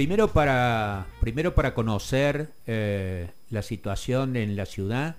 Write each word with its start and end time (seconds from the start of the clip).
primero 0.00 0.28
para, 0.28 1.08
primero 1.20 1.54
para 1.54 1.74
conocer 1.74 2.48
eh, 2.66 3.28
la 3.50 3.60
situación 3.60 4.34
en 4.34 4.56
la 4.56 4.64
ciudad, 4.64 5.16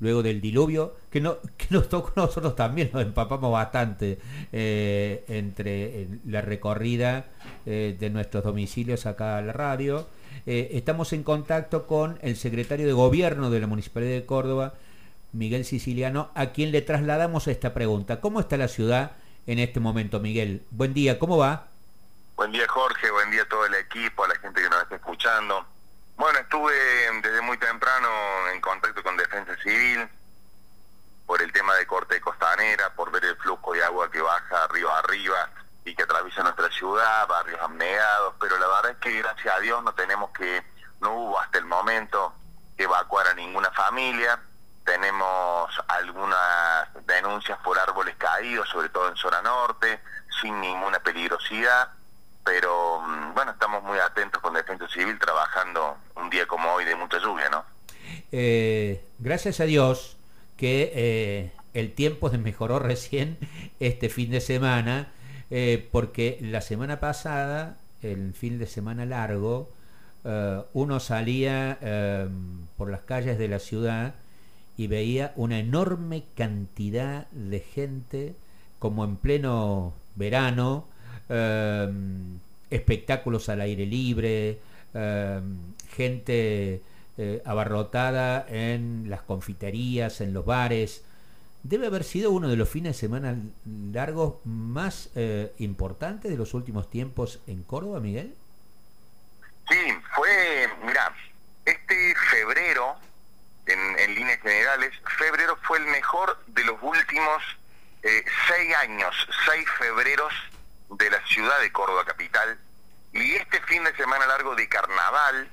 luego 0.00 0.22
del 0.22 0.40
diluvio, 0.40 0.96
que, 1.10 1.20
no, 1.20 1.36
que 1.58 1.66
nos 1.68 1.90
tocó 1.90 2.14
nosotros 2.16 2.56
también, 2.56 2.88
nos 2.94 3.02
empapamos 3.02 3.52
bastante 3.52 4.18
eh, 4.50 5.22
entre 5.28 6.08
la 6.24 6.40
recorrida 6.40 7.26
eh, 7.66 7.94
de 8.00 8.08
nuestros 8.08 8.42
domicilios 8.42 9.04
acá 9.04 9.36
a 9.36 9.42
la 9.42 9.52
radio. 9.52 10.08
estamos 10.46 11.12
en 11.12 11.24
contacto 11.24 11.86
con 11.86 12.18
el 12.22 12.36
secretario 12.36 12.86
de 12.86 12.94
Gobierno 12.94 13.50
de 13.50 13.60
la 13.60 13.66
Municipalidad 13.66 14.12
de 14.12 14.24
Córdoba, 14.24 14.72
Miguel 15.34 15.66
Siciliano, 15.66 16.30
a 16.34 16.52
quien 16.52 16.72
le 16.72 16.80
trasladamos 16.80 17.48
esta 17.48 17.74
pregunta. 17.74 18.22
¿Cómo 18.22 18.40
está 18.40 18.56
la 18.56 18.68
ciudad 18.68 19.12
en 19.46 19.58
este 19.58 19.78
momento, 19.78 20.20
Miguel? 20.20 20.62
Buen 20.70 20.94
día, 20.94 21.18
¿cómo 21.18 21.36
va? 21.36 21.71
Buen 22.42 22.50
día 22.50 22.66
Jorge, 22.66 23.08
buen 23.12 23.30
día 23.30 23.42
a 23.42 23.48
todo 23.48 23.66
el 23.66 23.74
equipo, 23.76 24.24
a 24.24 24.26
la 24.26 24.34
gente 24.34 24.60
que 24.60 24.68
nos 24.68 24.82
está 24.82 24.96
escuchando. 24.96 25.64
Bueno, 26.16 26.40
estuve 26.40 26.74
desde 27.22 27.40
muy 27.40 27.56
temprano 27.56 28.08
en 28.52 28.60
contacto 28.60 29.00
con 29.00 29.16
Defensa 29.16 29.54
Civil 29.62 30.08
por 31.24 31.40
el 31.40 31.52
tema 31.52 31.72
de 31.76 31.86
corte 31.86 32.14
de 32.14 32.20
costanera, 32.20 32.92
por 32.96 33.12
ver 33.12 33.26
el 33.26 33.36
flujo 33.36 33.74
de 33.74 33.84
agua 33.84 34.10
que 34.10 34.20
baja 34.20 34.66
río 34.72 34.92
arriba 34.92 35.50
y 35.84 35.94
que 35.94 36.02
atraviesa 36.02 36.42
nuestra 36.42 36.68
ciudad, 36.72 37.28
barrios 37.28 37.60
abnegados, 37.60 38.34
pero 38.40 38.58
la 38.58 38.66
verdad 38.66 38.90
es 38.90 38.96
que 38.96 39.22
gracias 39.22 39.54
a 39.54 39.60
Dios 39.60 39.80
no 39.84 39.94
tenemos 39.94 40.32
que, 40.32 40.64
no 41.00 41.12
hubo 41.12 41.38
hasta 41.38 41.58
el 41.58 41.66
momento 41.66 42.34
que 42.76 42.82
evacuar 42.82 43.28
a 43.28 43.34
ninguna 43.34 43.70
familia, 43.70 44.42
tenemos 44.84 45.80
algunas 45.86 47.06
denuncias 47.06 47.56
por 47.60 47.78
árboles 47.78 48.16
caídos, 48.16 48.68
sobre 48.68 48.88
todo 48.88 49.08
en 49.10 49.16
zona 49.16 49.40
norte, 49.42 50.02
sin 50.40 50.60
ninguna 50.60 50.98
peligrosidad 50.98 52.01
pero 52.44 53.00
mm, 53.00 53.34
bueno, 53.34 53.52
estamos 53.52 53.82
muy 53.82 53.98
atentos 53.98 54.40
con 54.40 54.54
Defensa 54.54 54.88
Civil 54.88 55.18
trabajando 55.18 55.96
un 56.16 56.30
día 56.30 56.46
como 56.46 56.70
hoy 56.72 56.84
de 56.84 56.96
mucha 56.96 57.18
lluvia, 57.18 57.48
¿no? 57.50 57.64
Eh, 58.30 59.04
gracias 59.18 59.60
a 59.60 59.64
Dios 59.64 60.16
que 60.56 60.92
eh, 60.94 61.52
el 61.74 61.92
tiempo 61.94 62.30
se 62.30 62.38
mejoró 62.38 62.78
recién 62.80 63.38
este 63.80 64.08
fin 64.08 64.30
de 64.30 64.40
semana, 64.40 65.12
eh, 65.50 65.88
porque 65.92 66.38
la 66.40 66.60
semana 66.60 67.00
pasada, 67.00 67.78
el 68.02 68.34
fin 68.34 68.58
de 68.58 68.66
semana 68.66 69.04
largo, 69.04 69.70
uno 70.72 71.00
salía 71.00 71.78
por 72.76 72.88
las 72.88 73.00
calles 73.00 73.38
de 73.38 73.48
la 73.48 73.58
ciudad 73.58 74.14
y 74.76 74.86
veía 74.86 75.32
una 75.34 75.58
enorme 75.58 76.22
cantidad 76.36 77.26
de 77.32 77.58
gente 77.58 78.36
como 78.78 79.04
en 79.04 79.16
pleno 79.16 79.94
verano, 80.14 80.86
Em, 81.32 82.31
espectáculos 82.72 83.48
al 83.48 83.60
aire 83.60 83.86
libre, 83.86 84.58
em, 84.94 85.74
gente 85.94 86.82
eh, 87.18 87.42
abarrotada 87.44 88.46
en 88.48 89.08
las 89.08 89.22
confiterías, 89.22 90.20
en 90.20 90.32
los 90.32 90.44
bares. 90.44 91.04
Debe 91.62 91.86
haber 91.86 92.04
sido 92.04 92.30
uno 92.30 92.48
de 92.48 92.56
los 92.56 92.68
fines 92.68 92.96
de 92.96 93.00
semana 93.00 93.36
largos 93.92 94.36
más 94.44 95.10
eh, 95.14 95.52
importantes 95.58 96.30
de 96.30 96.36
los 96.36 96.54
últimos 96.54 96.90
tiempos 96.90 97.40
en 97.46 97.62
Córdoba, 97.62 98.00
Miguel. 98.00 98.34
Sí, 99.68 99.78
fue, 100.16 100.68
mira, 100.84 101.14
este 101.64 102.14
febrero, 102.30 102.96
en, 103.66 103.78
en 103.98 104.14
líneas 104.14 104.40
generales, 104.40 104.90
febrero 105.18 105.56
fue 105.62 105.78
el 105.78 105.86
mejor 105.86 106.36
de 106.48 106.64
los 106.64 106.76
últimos 106.82 107.42
eh, 108.02 108.24
seis 108.48 108.74
años, 108.76 109.14
seis 109.46 109.64
febreros 109.78 110.32
de 110.96 111.10
la 111.10 111.24
ciudad 111.26 111.58
de 111.60 111.72
Córdoba 111.72 112.04
capital 112.04 112.58
y 113.12 113.34
este 113.34 113.60
fin 113.62 113.84
de 113.84 113.94
semana 113.96 114.26
largo 114.26 114.54
de 114.54 114.68
carnaval 114.68 115.50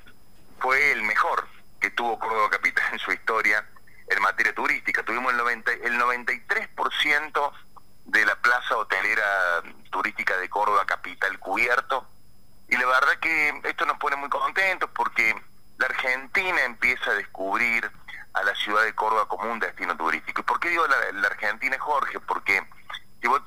fue 0.60 0.92
el 0.92 1.04
mejor 1.04 1.48
que 1.80 1.90
tuvo 1.92 2.20
Córdoba 2.20 2.50
capital 2.50 2.86
en 2.94 3.00
su 3.00 3.12
historia 3.12 3.66
en 4.08 4.22
materia 4.22 4.54
turística. 4.54 5.04
Tuvimos 5.04 5.32
el, 5.32 5.38
90, 5.38 5.72
el 5.72 6.00
93% 6.00 7.52
de 8.06 8.26
la 8.26 8.36
plaza 8.38 8.78
hotelera 8.78 9.62
turística 9.92 10.36
de 10.38 10.50
Córdoba 10.50 10.86
capital 10.86 11.38
cubierto 11.40 12.08
y 12.68 12.78
la 12.78 12.86
verdad 12.86 13.20
que 13.20 13.62
esto 13.64 13.86
nos 13.86 13.98
pone 13.98 14.16
muy 14.16 14.30
contentos 14.30 14.90
porque 14.96 15.36
la 15.78 15.86
Argentina 15.86 16.64
empieza 16.66 17.12
a 17.12 17.16
descubrir 17.16 17.90
a 18.34 18.44
la 18.44 18.56
ciudad 18.56 18.84
de 18.84 18.94
Córdoba 18.94 19.28
como 19.28 19.52
un 19.52 19.60
destino 19.60 19.96
turístico. 19.96 20.42
¿Y 20.42 20.44
por 20.44 20.60
qué 20.60 20.70
digo 20.70 20.86
la, 20.88 21.12
la 21.14 21.28
Argentina, 21.28 21.78
Jorge? 21.80 22.20
Porque 22.20 22.64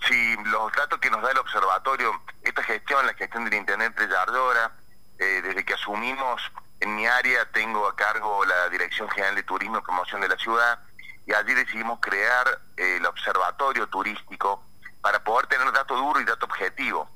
si, 0.06 0.36
los 0.44 0.72
datos 0.72 0.98
que 0.98 1.10
nos 1.10 1.22
da 1.22 1.30
el 1.30 1.38
observatorio, 1.38 2.12
esta 2.42 2.62
gestión, 2.62 3.06
la 3.06 3.14
gestión 3.14 3.44
del 3.44 3.54
Internet 3.54 3.96
de 3.98 4.08
Yardora, 4.08 4.72
eh, 5.18 5.40
desde 5.42 5.64
que 5.64 5.74
asumimos 5.74 6.42
en 6.80 6.96
mi 6.96 7.06
área 7.06 7.48
tengo 7.52 7.86
a 7.86 7.94
cargo 7.94 8.44
la 8.44 8.68
Dirección 8.68 9.08
General 9.10 9.36
de 9.36 9.44
Turismo 9.44 9.78
y 9.78 9.82
Promoción 9.82 10.20
de 10.20 10.28
la 10.28 10.36
Ciudad 10.36 10.80
y 11.26 11.32
allí 11.32 11.54
decidimos 11.54 12.00
crear 12.00 12.60
eh, 12.76 12.96
el 12.96 13.06
observatorio 13.06 13.86
turístico 13.86 14.64
para 15.00 15.22
poder 15.22 15.46
tener 15.46 15.70
dato 15.72 15.96
duro 15.96 16.20
y 16.20 16.24
dato 16.24 16.46
objetivo, 16.46 17.08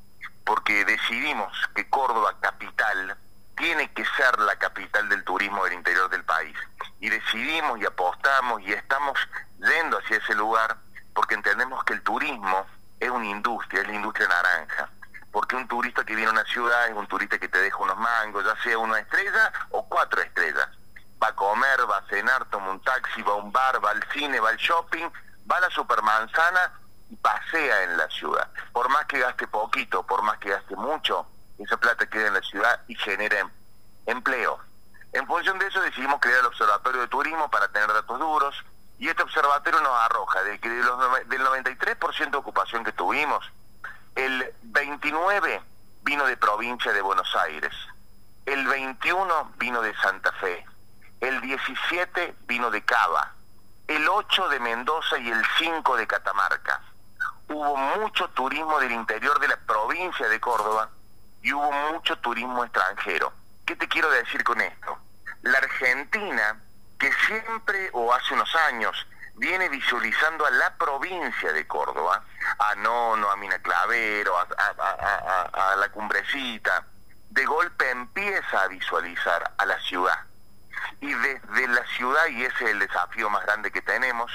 porque 0.45 0.85
decidimos 0.85 1.53
que 1.75 1.89
Córdoba 1.89 2.37
capital 2.41 3.17
tiene 3.57 3.93
que 3.93 4.05
ser 4.17 4.39
la 4.39 4.57
capital 4.57 5.09
del 5.09 5.25
turismo 5.25 5.65
del 5.65 5.75
interior 5.75 6.09
del 6.11 6.25
país. 6.25 6.57
Y 7.01 7.09
decidimos 7.09 7.81
y 7.81 7.87
apostamos 7.87 8.63
y 8.63 8.73
estamos 8.73 9.19
yendo 9.59 9.99
hacia 9.99 10.19
ese 10.19 10.35
lugar 10.35 10.77
porque 11.17 11.35
entendemos 11.35 11.83
que 11.85 11.95
el 11.95 12.03
turismo 12.03 12.67
es 13.01 13.11
una 13.11 13.25
industria, 13.25 13.81
es 13.81 13.89
la 13.89 13.95
industria 13.95 14.29
naranja. 14.29 14.91
Porque 15.33 15.57
un 15.57 15.67
turista 15.67 16.05
que 16.05 16.15
viene 16.15 16.29
a 16.29 16.33
una 16.33 16.45
ciudad 16.45 16.89
es 16.89 16.95
un 16.95 17.07
turista 17.07 17.39
que 17.39 17.49
te 17.49 17.59
deja 17.59 17.79
unos 17.79 17.97
mangos, 17.97 18.45
ya 18.45 18.55
sea 18.63 18.79
una 18.79 18.99
estrella 18.99 19.51
o 19.71 19.89
cuatro 19.89 20.21
estrellas. 20.21 20.69
Va 21.21 21.29
a 21.29 21.35
comer, 21.35 21.91
va 21.91 21.97
a 21.99 22.07
cenar, 22.09 22.45
toma 22.51 22.71
un 22.71 22.81
taxi, 22.83 23.23
va 23.23 23.33
a 23.33 23.37
un 23.37 23.51
bar, 23.51 23.83
va 23.83 23.93
al 23.93 24.05
cine, 24.13 24.39
va 24.41 24.51
al 24.51 24.59
shopping, 24.59 25.09
va 25.51 25.57
a 25.57 25.61
la 25.61 25.71
supermanzana 25.71 26.73
y 27.09 27.17
pasea 27.17 27.85
en 27.85 27.97
la 27.97 28.09
ciudad. 28.11 28.51
Por 28.73 28.91
más 28.91 29.07
que 29.07 29.19
gaste 29.19 29.47
poquito, 29.47 30.03
por 30.07 30.23
más 30.23 30.37
que 30.37 30.51
gaste 30.51 30.77
mucho, 30.77 31.27
esa 31.59 31.79
plata 31.79 32.07
queda 32.07 32.27
en 32.27 32.35
la 32.35 32.43
ciudad 32.43 32.83
y 32.89 32.95
genera 32.95 33.39
em-, 33.41 33.51
empleo. 34.05 34.61
En 35.13 35.27
función 35.27 35.59
de 35.59 35.67
eso 35.67 35.81
decidimos 35.81 36.21
crear 36.21 36.41
el 36.41 36.47
Observatorio 36.47 37.01
de 37.01 37.09
Turismo 37.09 37.51
para 37.51 37.69
tener 37.69 37.89
datos 37.91 38.19
duros, 38.19 38.55
y 38.99 39.09
este 39.09 39.23
observatorio 39.23 39.81
nos 39.81 39.93
arroja 40.03 40.43
de 40.43 40.59
que 40.59 40.69
del 40.69 40.85
93% 40.85 42.31
de 42.31 42.37
ocupación 42.37 42.85
que 42.85 42.93
tuvimos, 42.93 43.45
el 44.15 44.55
29 44.63 45.63
vino 46.03 46.27
de 46.27 46.37
provincia 46.37 46.93
de 46.93 47.03
Buenos 47.03 47.35
Aires, 47.37 47.73
el 48.47 48.67
21 48.67 49.53
vino 49.59 49.83
de 49.83 49.95
Santa 49.97 50.33
Fe, 50.33 50.65
el 51.21 51.41
17 51.41 52.37
vino 52.47 52.71
de 52.71 52.83
Cava, 52.85 53.33
el 53.87 54.09
8 54.09 54.49
de 54.49 54.61
Mendoza 54.61 55.19
y 55.19 55.31
el 55.31 55.45
5 55.59 55.97
de 55.97 56.07
Catamarca. 56.07 56.81
Hubo 57.49 57.77
mucho 57.77 58.29
turismo 58.31 58.79
del 58.81 58.93
interior 58.93 59.39
de 59.39 59.49
la 59.49 59.57
provincia 59.57 60.29
de 60.29 60.41
Córdoba 60.41 60.89
y 61.43 61.53
hubo 61.53 61.71
mucho 61.93 62.19
turismo 62.19 62.65
extranjero. 62.65 63.33
¿Qué 63.65 63.77
te 63.77 63.89
quiero 63.89 64.11
decir 64.11 64.43
con 64.43 64.61
esto? 64.61 64.99
La 65.43 65.59
Argentina 65.59 66.61
que 66.99 67.13
siempre 67.27 67.91
o 67.93 68.13
hace 68.13 68.35
unos 68.35 68.55
años 68.55 69.07
viene 69.35 69.69
visualizando 69.69 70.47
a 70.47 70.51
la 70.51 70.75
provincia 70.77 71.53
de 71.53 71.67
Córdoba, 71.67 72.25
a 72.59 72.75
Nono, 72.77 73.31
a 73.31 73.37
Mina 73.37 73.59
Clavero, 73.59 74.37
a, 74.39 74.47
a, 75.53 75.77
la 75.77 75.89
Cumbrecita, 75.91 76.87
de 77.31 77.45
golpe 77.45 77.91
empieza 77.91 78.63
a 78.63 78.69
visualizar 78.69 79.53
a 79.59 79.67
la 79.67 79.79
ciudad. 79.81 80.19
Y 81.01 81.13
desde 81.13 81.69
la 81.69 81.85
ciudad, 81.97 82.27
y 82.29 82.45
ese 82.45 82.65
es 82.65 82.71
el 82.71 82.79
desafío 82.79 83.29
más 83.29 83.45
grande 83.45 83.71
que 83.71 83.83
tenemos, 83.83 84.33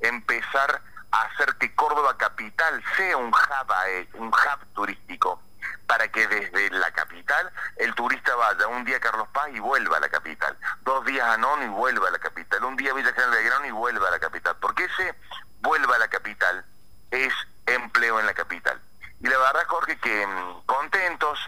empezar 0.00 0.82
a 1.10 1.22
hacer 1.22 1.54
que 1.56 1.74
Córdoba 1.74 2.16
capital 2.18 2.82
sea 2.96 3.16
un 3.16 3.28
hub, 3.28 3.74
un 4.14 4.28
hub 4.28 4.66
turístico 4.74 5.40
para 5.86 6.08
que 6.08 6.26
desde 6.26 6.70
la 6.70 6.90
capital 6.92 7.50
el 7.76 7.94
turista 7.94 8.34
vaya 8.34 8.66
un 8.68 8.84
día 8.84 8.96
a 8.96 9.00
Carlos 9.00 9.28
Paz 9.32 9.48
y 9.52 9.60
vuelva 9.60 9.96
a 9.96 10.00
la 10.00 10.08
capital, 10.08 10.56
dos 10.82 11.04
días 11.04 11.26
a 11.26 11.64
y 11.64 11.68
vuelva 11.68 12.08
a 12.08 12.10
la 12.10 12.18
capital, 12.18 12.64
un 12.64 12.76
día 12.76 12.92
a 12.92 12.94
Villa 12.94 13.12
General 13.12 13.44
Grano 13.44 13.66
y 13.66 13.70
vuelva 13.70 14.08
a 14.08 14.12
la 14.12 14.18
capital, 14.18 14.56
porque 14.60 14.84
ese 14.84 15.14
vuelva 15.60 15.96
a 15.96 15.98
la 15.98 16.08
capital 16.08 16.64
es 17.10 17.32
empleo 17.66 18.20
en 18.20 18.26
la 18.26 18.34
capital. 18.34 18.80
Y 19.20 19.28
la 19.28 19.38
verdad, 19.38 19.64
Jorge, 19.68 19.98
que 19.98 20.26
mm, 20.26 20.66
contentos, 20.66 21.38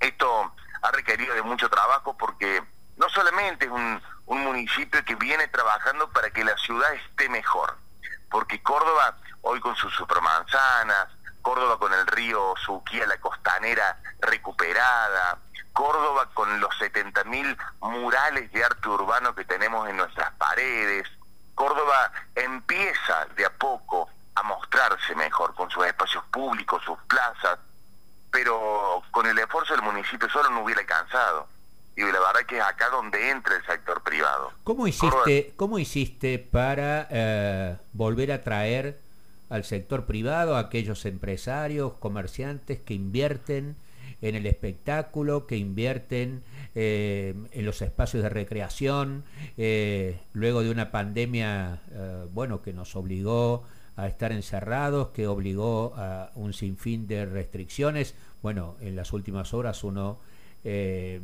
esto 0.00 0.52
ha 0.82 0.90
requerido 0.90 1.34
de 1.34 1.42
mucho 1.42 1.68
trabajo 1.68 2.16
porque 2.16 2.62
no 2.96 3.08
solamente 3.08 3.66
es 3.66 3.70
un, 3.70 4.02
un 4.26 4.44
municipio 4.44 5.04
que 5.04 5.14
viene 5.14 5.48
trabajando 5.48 6.10
para 6.10 6.30
que 6.30 6.44
la 6.44 6.56
ciudad 6.58 6.92
esté 6.94 7.28
mejor, 7.28 7.76
porque 8.30 8.62
Córdoba 8.62 9.16
hoy 9.42 9.60
con 9.60 9.74
sus 9.76 9.94
supermanzanas, 9.94 11.08
Córdoba 11.42 11.78
con 11.78 11.92
el 11.92 12.06
río 12.06 12.54
Suquía, 12.64 13.06
la 13.06 13.18
costanera 13.18 13.98
recuperada, 14.20 15.38
Córdoba 15.72 16.28
con 16.34 16.60
los 16.60 16.70
70.000 16.78 17.56
murales 17.80 18.52
de 18.52 18.64
arte 18.64 18.88
urbano 18.88 19.34
que 19.34 19.44
tenemos 19.44 19.88
en 19.88 19.96
nuestras 19.96 20.32
paredes, 20.32 21.08
Córdoba 21.54 22.12
empieza 22.34 23.26
de 23.36 23.44
a 23.44 23.50
poco 23.50 24.08
a 24.34 24.42
mostrarse 24.42 25.14
mejor 25.14 25.54
con 25.54 25.70
sus 25.70 25.84
espacios 25.86 26.24
públicos, 26.30 26.82
sus 26.84 26.98
plazas, 27.00 27.58
pero 28.30 29.02
con 29.10 29.26
el 29.26 29.38
esfuerzo 29.38 29.74
del 29.74 29.82
municipio 29.82 30.28
solo 30.30 30.50
no 30.50 30.62
hubiera 30.62 30.80
alcanzado. 30.80 31.48
Y 31.96 32.02
la 32.02 32.20
verdad 32.20 32.46
que 32.46 32.56
es 32.56 32.64
acá 32.64 32.88
donde 32.88 33.30
entra 33.30 33.56
el 33.56 33.66
sector 33.66 34.02
privado. 34.02 34.52
¿Cómo 34.64 34.86
hiciste, 34.86 35.52
¿cómo 35.56 35.78
hiciste 35.78 36.38
para 36.38 37.06
eh, 37.10 37.76
volver 37.92 38.32
a 38.32 38.42
traer 38.42 38.98
al 39.50 39.64
sector 39.64 40.06
privado 40.06 40.56
a 40.56 40.60
aquellos 40.60 41.04
empresarios, 41.04 41.92
comerciantes 41.94 42.80
que 42.80 42.94
invierten 42.94 43.76
en 44.22 44.34
el 44.34 44.46
espectáculo, 44.46 45.46
que 45.46 45.58
invierten 45.58 46.42
eh, 46.74 47.34
en 47.52 47.64
los 47.66 47.82
espacios 47.82 48.22
de 48.22 48.30
recreación, 48.30 49.24
eh, 49.58 50.18
luego 50.32 50.62
de 50.62 50.70
una 50.70 50.90
pandemia, 50.90 51.82
bueno, 52.32 52.62
que 52.62 52.72
nos 52.72 52.96
obligó 52.96 53.64
a 53.96 54.06
estar 54.06 54.32
encerrados, 54.32 55.08
que 55.08 55.26
obligó 55.26 55.92
a 55.96 56.30
un 56.34 56.52
sinfín 56.52 57.06
de 57.06 57.26
restricciones. 57.26 58.14
Bueno, 58.42 58.76
en 58.80 58.96
las 58.96 59.12
últimas 59.12 59.52
horas 59.52 59.84
uno 59.84 60.18
eh, 60.64 61.20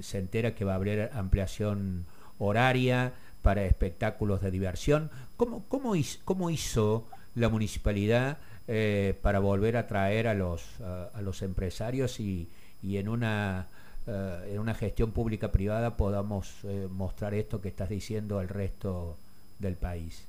se 0.00 0.18
entera 0.18 0.54
que 0.54 0.64
va 0.64 0.72
a 0.72 0.76
haber 0.76 1.10
ampliación 1.14 2.06
horaria 2.38 3.12
para 3.42 3.64
espectáculos 3.64 4.40
de 4.40 4.50
diversión. 4.50 5.10
¿Cómo, 5.36 5.64
cómo 5.68 6.50
hizo 6.50 7.08
la 7.34 7.48
municipalidad 7.48 8.38
eh, 8.68 9.18
para 9.22 9.38
volver 9.38 9.76
a 9.76 9.86
traer 9.86 10.28
a 10.28 10.34
los, 10.34 10.80
a, 10.80 11.20
los 11.22 11.42
empresarios 11.42 12.20
y, 12.20 12.48
y 12.82 12.98
en 12.98 13.08
una 13.08 13.66
eh, 14.06 14.52
en 14.52 14.58
una 14.58 14.74
gestión 14.74 15.12
pública 15.12 15.52
privada 15.52 15.96
podamos 15.96 16.64
mostrar 16.90 17.34
esto 17.34 17.60
que 17.60 17.68
estás 17.68 17.88
diciendo 17.88 18.38
al 18.38 18.48
resto 18.48 19.16
del 19.58 19.76
país? 19.76 20.24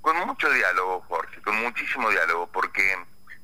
Con 0.00 0.16
mucho 0.26 0.50
diálogo, 0.50 1.04
Jorge, 1.08 1.40
con 1.42 1.56
muchísimo 1.62 2.10
diálogo, 2.10 2.48
porque 2.52 2.96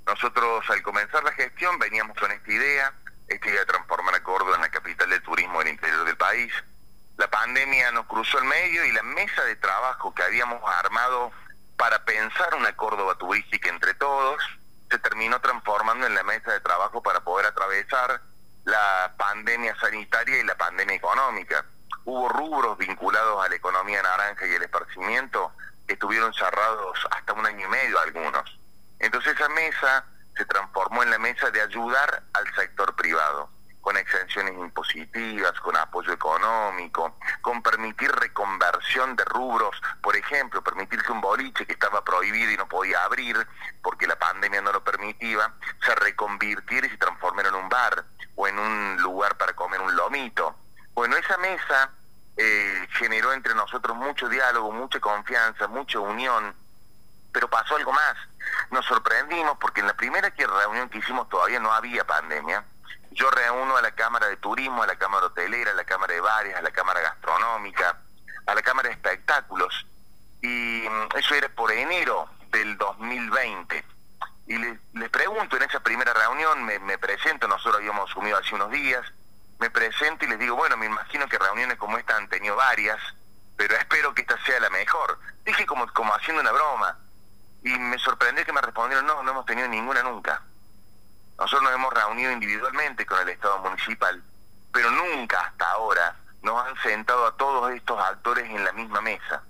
nosotros 0.06 0.64
al 0.68 0.82
comenzar 0.82 1.22
la 1.22 1.32
gestión 1.32 1.78
veníamos 1.78 2.16
con 2.18 2.30
esta 2.30 2.52
idea, 2.52 2.92
esta 3.28 3.48
idea 3.48 3.60
de 3.60 3.66
transformar 3.66 4.14
a 4.14 4.22
Córdoba 4.22 4.56
en 4.56 4.62
la 4.62 4.70
capital 4.70 5.10
del 5.10 5.22
turismo 5.22 5.58
del 5.60 5.68
interior 5.68 6.04
del 6.04 6.16
país. 6.16 6.52
La 7.16 7.28
pandemia 7.28 7.92
nos 7.92 8.06
cruzó 8.06 8.38
el 8.38 8.44
medio 8.44 8.84
y 8.84 8.92
la 8.92 9.02
mesa 9.02 9.44
de 9.44 9.56
trabajo 9.56 10.14
que 10.14 10.22
habíamos 10.22 10.60
armado 10.64 11.30
para 11.82 12.04
pensar 12.04 12.54
una 12.54 12.76
Córdoba 12.76 13.16
turística 13.16 13.68
entre 13.68 13.92
todos 13.94 14.40
se 14.88 15.00
terminó 15.00 15.40
transformando 15.40 16.06
en 16.06 16.14
la 16.14 16.22
mesa 16.22 16.52
de 16.52 16.60
trabajo 16.60 17.02
para 17.02 17.18
poder 17.24 17.46
atravesar 17.46 18.22
la 18.62 19.12
pandemia 19.16 19.74
sanitaria 19.80 20.38
y 20.38 20.44
la 20.44 20.54
pandemia 20.54 20.94
económica. 20.94 21.64
Hubo 22.04 22.28
rubros 22.28 22.78
vinculados 22.78 23.44
a 23.44 23.48
la 23.48 23.56
economía 23.56 24.00
naranja 24.00 24.46
y 24.46 24.52
el 24.52 24.62
esparcimiento 24.62 25.50
estuvieron 25.88 26.32
cerrados 26.34 27.04
hasta 27.10 27.32
un 27.32 27.44
año 27.44 27.66
y 27.66 27.70
medio 27.70 27.98
algunos. 27.98 28.60
Entonces 29.00 29.34
esa 29.34 29.48
mesa 29.48 30.04
se 30.36 30.44
transformó 30.44 31.02
en 31.02 31.10
la 31.10 31.18
mesa 31.18 31.50
de 31.50 31.62
ayudar 31.62 32.22
al 32.32 32.54
sector 32.54 32.94
privado, 32.94 33.50
con 33.92 34.00
exenciones 34.00 34.54
impositivas, 34.54 35.52
con 35.60 35.76
apoyo 35.76 36.14
económico, 36.14 37.18
con 37.42 37.62
permitir 37.62 38.10
reconversión 38.10 39.14
de 39.16 39.24
rubros, 39.26 39.76
por 40.00 40.16
ejemplo, 40.16 40.62
permitir 40.62 41.02
que 41.02 41.12
un 41.12 41.20
boliche 41.20 41.66
que 41.66 41.74
estaba 41.74 42.02
prohibido 42.02 42.50
y 42.50 42.56
no 42.56 42.66
podía 42.66 43.04
abrir 43.04 43.46
porque 43.82 44.06
la 44.06 44.18
pandemia 44.18 44.62
no 44.62 44.72
lo 44.72 44.82
permitía, 44.82 45.52
se 45.84 45.94
reconvirtiera 45.96 46.86
y 46.86 46.90
se 46.90 46.96
transformara 46.96 47.50
en 47.50 47.54
un 47.54 47.68
bar 47.68 48.02
o 48.34 48.48
en 48.48 48.58
un 48.58 48.96
lugar 49.02 49.36
para 49.36 49.52
comer 49.52 49.82
un 49.82 49.94
lomito. 49.94 50.56
Bueno, 50.94 51.14
esa 51.18 51.36
mesa 51.36 51.90
eh, 52.38 52.88
generó 52.92 53.34
entre 53.34 53.54
nosotros 53.54 53.94
mucho 53.94 54.26
diálogo, 54.26 54.72
mucha 54.72 55.00
confianza, 55.00 55.68
mucha 55.68 55.98
unión, 55.98 56.54
pero 57.30 57.50
pasó 57.50 57.76
algo 57.76 57.92
más. 57.92 58.16
Nos 58.70 58.86
sorprendimos 58.86 59.58
porque 59.60 59.82
en 59.82 59.88
la 59.88 59.94
primera 59.94 60.30
reunión 60.30 60.88
que 60.88 60.96
hicimos 60.96 61.28
todavía 61.28 61.60
no 61.60 61.70
había 61.70 62.06
pandemia. 62.06 62.64
Yo 63.14 63.30
reúno 63.30 63.76
a 63.76 63.82
la 63.82 63.90
Cámara 63.92 64.28
de 64.28 64.36
Turismo, 64.36 64.82
a 64.82 64.86
la 64.86 64.96
Cámara 64.96 65.26
Hotelera, 65.26 65.72
a 65.72 65.74
la 65.74 65.84
Cámara 65.84 66.14
de 66.14 66.20
Bares, 66.20 66.56
a 66.56 66.62
la 66.62 66.70
Cámara 66.70 67.00
Gastronómica, 67.00 67.98
a 68.46 68.54
la 68.54 68.62
Cámara 68.62 68.88
de 68.88 68.94
Espectáculos. 68.94 69.86
Y 70.40 70.86
mm, 70.88 71.16
eso 71.18 71.34
era 71.34 71.48
por 71.50 71.70
enero 71.72 72.28
del 72.50 72.76
2020. 72.78 73.84
Y 74.46 74.58
les, 74.58 75.10
pregunto 75.10 75.56
en 75.56 75.62
esa 75.62 75.80
primera 75.80 76.12
reunión, 76.14 76.64
me, 76.64 76.98
presento, 76.98 77.46
nosotros 77.46 77.76
habíamos 77.76 78.10
asumido 78.10 78.38
hace 78.38 78.54
unos 78.54 78.70
días, 78.70 79.04
me 79.58 79.70
presento 79.70 80.24
y 80.24 80.28
les 80.28 80.38
digo, 80.38 80.56
bueno, 80.56 80.76
me 80.76 80.86
imagino 80.86 81.28
que 81.28 81.38
reuniones 81.38 81.76
como 81.78 81.98
esta 81.98 82.16
han 82.16 82.28
tenido 82.28 82.56
varias, 82.56 82.98
pero 83.56 83.76
espero 83.76 84.14
que 84.14 84.22
esta 84.22 84.42
sea 84.44 84.58
la 84.58 84.70
mejor. 84.70 85.18
Dije 85.44 85.66
como, 85.66 85.86
como 85.92 86.14
haciendo 86.14 86.40
una 86.40 86.52
broma. 86.52 86.98
Y 87.62 87.78
me 87.78 87.98
sorprendió 87.98 88.44
que 88.44 88.52
me 88.52 88.60
respondieron, 88.60 89.06
no, 89.06 89.22
no 89.22 89.30
hemos 89.30 89.46
tenido 89.46 89.68
ninguna 89.68 90.02
nunca. 90.02 90.42
Nosotros 91.42 91.64
nos 91.64 91.74
hemos 91.74 91.92
reunido 91.92 92.30
individualmente 92.30 93.04
con 93.04 93.18
el 93.20 93.30
Estado 93.30 93.58
municipal, 93.58 94.22
pero 94.72 94.92
nunca 94.92 95.40
hasta 95.40 95.68
ahora 95.72 96.14
nos 96.40 96.64
han 96.64 96.80
sentado 96.84 97.26
a 97.26 97.36
todos 97.36 97.72
estos 97.72 97.98
actores 97.98 98.48
en 98.48 98.62
la 98.62 98.70
misma 98.70 99.00
mesa. 99.00 99.42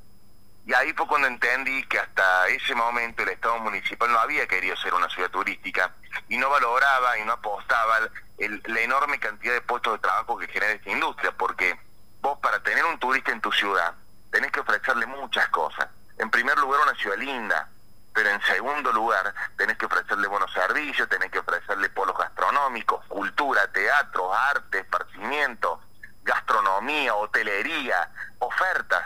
Y 0.64 0.72
ahí 0.72 0.94
fue 0.94 1.06
cuando 1.06 1.28
entendí 1.28 1.84
que 1.84 1.98
hasta 1.98 2.48
ese 2.48 2.74
momento 2.74 3.22
el 3.22 3.28
Estado 3.28 3.58
municipal 3.58 4.10
no 4.10 4.18
había 4.20 4.46
querido 4.46 4.74
ser 4.78 4.94
una 4.94 5.06
ciudad 5.10 5.30
turística 5.30 5.92
y 6.30 6.38
no 6.38 6.48
valoraba 6.48 7.18
y 7.18 7.26
no 7.26 7.32
apostaba 7.34 8.00
la 8.38 8.80
enorme 8.80 9.20
cantidad 9.20 9.52
de 9.52 9.60
puestos 9.60 9.92
de 9.92 9.98
trabajo 9.98 10.38
que 10.38 10.48
genera 10.48 10.72
esta 10.72 10.88
industria, 10.88 11.32
porque 11.32 11.78
vos 12.22 12.38
para 12.38 12.62
tener 12.62 12.86
un 12.86 12.98
turista 12.98 13.32
en 13.32 13.42
tu 13.42 13.52
ciudad 13.52 13.92
tenés 14.30 14.50
que 14.50 14.60
ofrecerle 14.60 15.04
muchas 15.04 15.46
cosas. 15.50 15.90
En 16.16 16.30
primer 16.30 16.56
lugar, 16.56 16.80
una 16.84 16.94
ciudad 16.94 17.18
linda, 17.18 17.68
pero 18.14 18.31
en 18.31 18.41
segundo 18.43 18.93
lugar, 18.93 19.35
tenés 19.56 19.79
que 19.79 19.87
ofrecerle 19.87 20.29
buenos 20.29 20.53
servicios, 20.53 21.09
tenés 21.09 21.31
que 21.31 21.38
ofrecerle 21.38 21.88
polos 21.91 22.17
gastronómicos, 22.17 23.05
cultura, 23.06 23.67
teatro, 23.73 24.32
arte, 24.32 24.81
esparcimiento, 24.81 25.81
gastronomía, 26.23 27.14
hotelería, 27.14 28.11
ofertas 28.38 29.03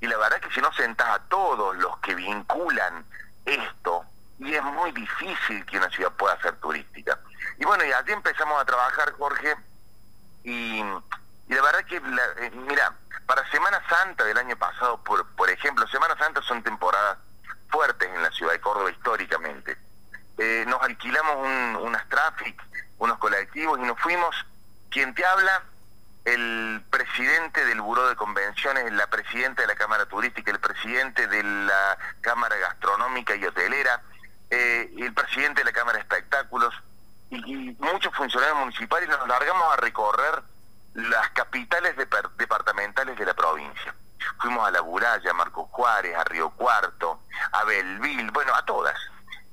y 0.00 0.06
la 0.06 0.16
verdad 0.18 0.38
es 0.40 0.48
que 0.48 0.54
si 0.54 0.60
no 0.60 0.72
sentás 0.72 1.08
a 1.08 1.18
todos 1.28 1.76
los 1.76 1.98
que 1.98 2.14
vinculan 2.14 3.04
esto, 3.44 4.04
y 4.38 4.54
es 4.54 4.62
muy 4.62 4.92
difícil 4.92 5.64
que 5.64 5.78
una 5.78 5.88
ciudad 5.90 6.12
pueda 6.12 6.40
ser 6.42 6.56
turística. 6.56 7.18
Y 7.58 7.64
bueno, 7.64 7.84
y 7.84 7.92
así 7.92 8.12
empezamos 8.12 8.60
a 8.60 8.64
trabajar, 8.64 9.12
Jorge, 9.12 9.56
y, 10.44 10.82
la 10.82 11.62
verdad 11.62 11.80
es 11.80 11.86
que, 11.86 11.96
eh, 11.96 12.50
mira, 12.68 12.92
para 13.24 13.48
Semana 13.50 13.82
Santa 13.88 14.24
del 14.24 14.36
año 14.36 14.56
pasado, 14.56 15.02
por, 15.02 15.26
por 15.34 15.48
ejemplo, 15.48 15.86
Semana 15.88 16.16
Santa 16.18 16.42
son 16.42 16.62
temporadas 16.62 17.18
fuertes 17.68 18.08
en 18.14 18.22
la 18.22 18.30
ciudad 18.30 18.52
de 18.52 18.60
Córdoba 18.60 18.90
históricamente. 18.90 19.76
Eh, 20.38 20.64
nos 20.66 20.82
alquilamos 20.82 21.36
un, 21.36 21.76
unas 21.86 22.08
traffic, 22.08 22.62
unos 22.98 23.18
colectivos 23.18 23.78
y 23.78 23.82
nos 23.82 23.98
fuimos, 23.98 24.34
quien 24.90 25.14
te 25.14 25.24
habla, 25.24 25.62
el 26.24 26.82
presidente 26.90 27.64
del 27.64 27.80
Buró 27.80 28.08
de 28.08 28.16
Convenciones, 28.16 28.92
la 28.92 29.06
presidenta 29.06 29.62
de 29.62 29.68
la 29.68 29.76
Cámara 29.76 30.06
Turística, 30.06 30.50
el 30.50 30.58
presidente 30.58 31.28
de 31.28 31.42
la 31.42 31.98
Cámara 32.20 32.56
Gastronómica 32.56 33.36
y 33.36 33.44
Hotelera, 33.44 34.02
eh, 34.50 34.92
el 34.98 35.14
presidente 35.14 35.60
de 35.60 35.66
la 35.66 35.72
Cámara 35.72 35.98
de 35.98 36.02
Espectáculos 36.02 36.74
y, 37.30 37.76
muchos 37.78 38.14
funcionarios 38.14 38.58
municipales 38.58 39.08
nos 39.08 39.26
largamos 39.26 39.72
a 39.72 39.76
recorrer 39.76 40.42
las 40.94 41.30
capitales 41.30 41.94
departamentales 41.96 43.18
de 43.18 43.24
la 43.24 43.34
provincia. 43.34 43.94
Fuimos 44.40 44.66
a 44.66 44.70
La 44.70 44.80
Buraya, 44.80 45.30
a 45.30 45.34
Marcos 45.34 45.68
Juárez, 45.70 46.16
a 46.16 46.24
Río 46.24 46.50
Cuarto, 46.50 47.22
a 47.52 47.64
Belville, 47.64 48.30
bueno, 48.30 48.54
a 48.54 48.64
todas, 48.64 48.96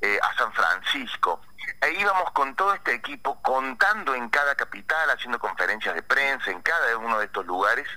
eh, 0.01 0.19
a 0.21 0.35
San 0.35 0.51
Francisco, 0.53 1.41
e 1.81 1.91
íbamos 1.91 2.31
con 2.31 2.55
todo 2.55 2.73
este 2.73 2.93
equipo 2.93 3.41
contando 3.41 4.15
en 4.15 4.29
cada 4.29 4.55
capital, 4.55 5.09
haciendo 5.09 5.39
conferencias 5.39 5.95
de 5.95 6.01
prensa 6.01 6.51
en 6.51 6.61
cada 6.61 6.97
uno 6.97 7.19
de 7.19 7.25
estos 7.25 7.45
lugares, 7.45 7.87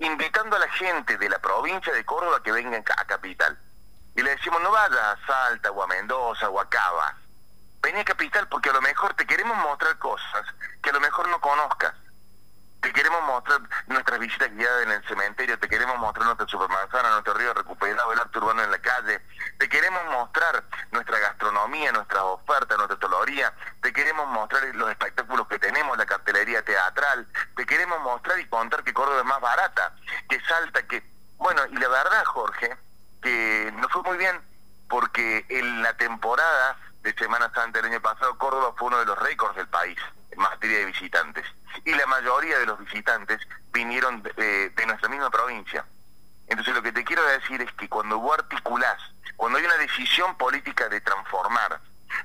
invitando 0.00 0.56
a 0.56 0.58
la 0.58 0.68
gente 0.70 1.16
de 1.16 1.28
la 1.28 1.38
provincia 1.38 1.92
de 1.92 2.04
Córdoba 2.04 2.42
que 2.42 2.52
venga 2.52 2.78
a 2.96 3.04
Capital. 3.04 3.58
Y 4.14 4.22
le 4.22 4.30
decimos, 4.30 4.60
no 4.62 4.70
vayas 4.70 4.98
a 4.98 5.26
Salta 5.26 5.70
o 5.70 5.82
a 5.82 5.86
Mendoza 5.86 6.48
o 6.48 6.60
a 6.60 6.68
Cava. 6.68 7.16
Vení 7.80 8.00
a 8.00 8.04
Capital 8.04 8.48
porque 8.48 8.70
a 8.70 8.72
lo 8.72 8.80
mejor 8.80 9.14
te 9.14 9.26
queremos 9.26 9.56
mostrar 9.58 9.96
cosas 9.98 10.44
que 10.82 10.90
a 10.90 10.92
lo 10.92 11.00
mejor 11.00 11.28
no 11.28 11.40
conozcas. 11.40 11.94
Te 12.80 12.92
queremos 12.92 13.20
mostrar 13.24 13.60
nuestras 13.88 14.20
visitas 14.20 14.54
guiadas 14.54 14.84
en 14.84 14.92
el 14.92 15.04
cementerio, 15.08 15.58
te 15.58 15.68
queremos 15.68 15.98
mostrar 15.98 16.26
nuestra 16.26 16.46
supermanzana, 16.46 17.10
nuestro 17.10 17.34
río 17.34 17.52
recuperado, 17.52 18.12
el 18.12 18.20
arte 18.20 18.38
urbano 18.38 18.62
en 18.62 18.70
la 18.70 18.78
calle, 18.78 19.20
te 19.58 19.68
queremos 19.68 20.00
mostrar 20.12 20.62
nuestra 20.92 21.18
gastronomía, 21.18 21.90
nuestras 21.90 22.22
ofertas, 22.22 22.78
nuestra 22.78 22.98
toloría, 22.98 23.52
te 23.82 23.92
queremos 23.92 24.28
mostrar 24.28 24.64
los 24.76 24.90
espectáculos 24.90 25.48
que 25.48 25.58
tenemos, 25.58 25.98
la 25.98 26.06
cartelería 26.06 26.64
teatral, 26.64 27.26
te 27.56 27.66
queremos 27.66 28.00
mostrar 28.00 28.38
y 28.38 28.46
contar 28.46 28.84
que 28.84 28.94
Córdoba 28.94 29.18
es 29.18 29.26
más 29.26 29.40
barata, 29.40 29.94
que 30.28 30.40
Salta, 30.42 30.86
que... 30.86 31.02
Bueno, 31.36 31.62
y 31.70 31.76
la 31.76 31.88
verdad, 31.88 32.24
Jorge, 32.26 32.76
que 33.20 33.72
nos 33.76 33.90
fue 33.90 34.02
muy 34.02 34.18
bien 34.18 34.40
porque 34.88 35.44
en 35.48 35.82
la 35.82 35.94
temporada 35.96 36.76
de 37.02 37.12
Semana 37.14 37.50
Santa 37.54 37.80
del 37.80 37.92
año 37.92 38.00
pasado, 38.00 38.38
Córdoba 38.38 38.72
fue 38.76 38.88
uno 38.88 38.98
de 38.98 39.06
los 39.06 39.18
récords 39.18 39.56
del 39.56 39.68
país 39.68 39.98
en 40.30 40.38
materia 40.38 40.78
de 40.78 40.84
visitantes. 40.86 41.44
Y 41.84 41.94
la 41.94 42.06
mayoría 42.06 42.58
de 42.58 42.66
los 42.66 42.78
visitantes 42.78 43.40
vinieron 43.72 44.22
de, 44.22 44.72
nuestra 44.86 45.08
misma 45.08 45.30
provincia. 45.30 45.84
Entonces 46.46 46.74
lo 46.74 46.82
que 46.82 46.92
te 46.92 47.04
quiero 47.04 47.22
decir 47.24 47.60
es 47.60 47.72
que 47.74 47.88
cuando 47.88 48.18
vos 48.18 48.38
articulás, 48.38 48.98
cuando 49.36 49.58
hay 49.58 49.64
una 49.64 49.76
decisión 49.76 50.36
política 50.36 50.88
de 50.88 51.00
transformar, 51.00 51.80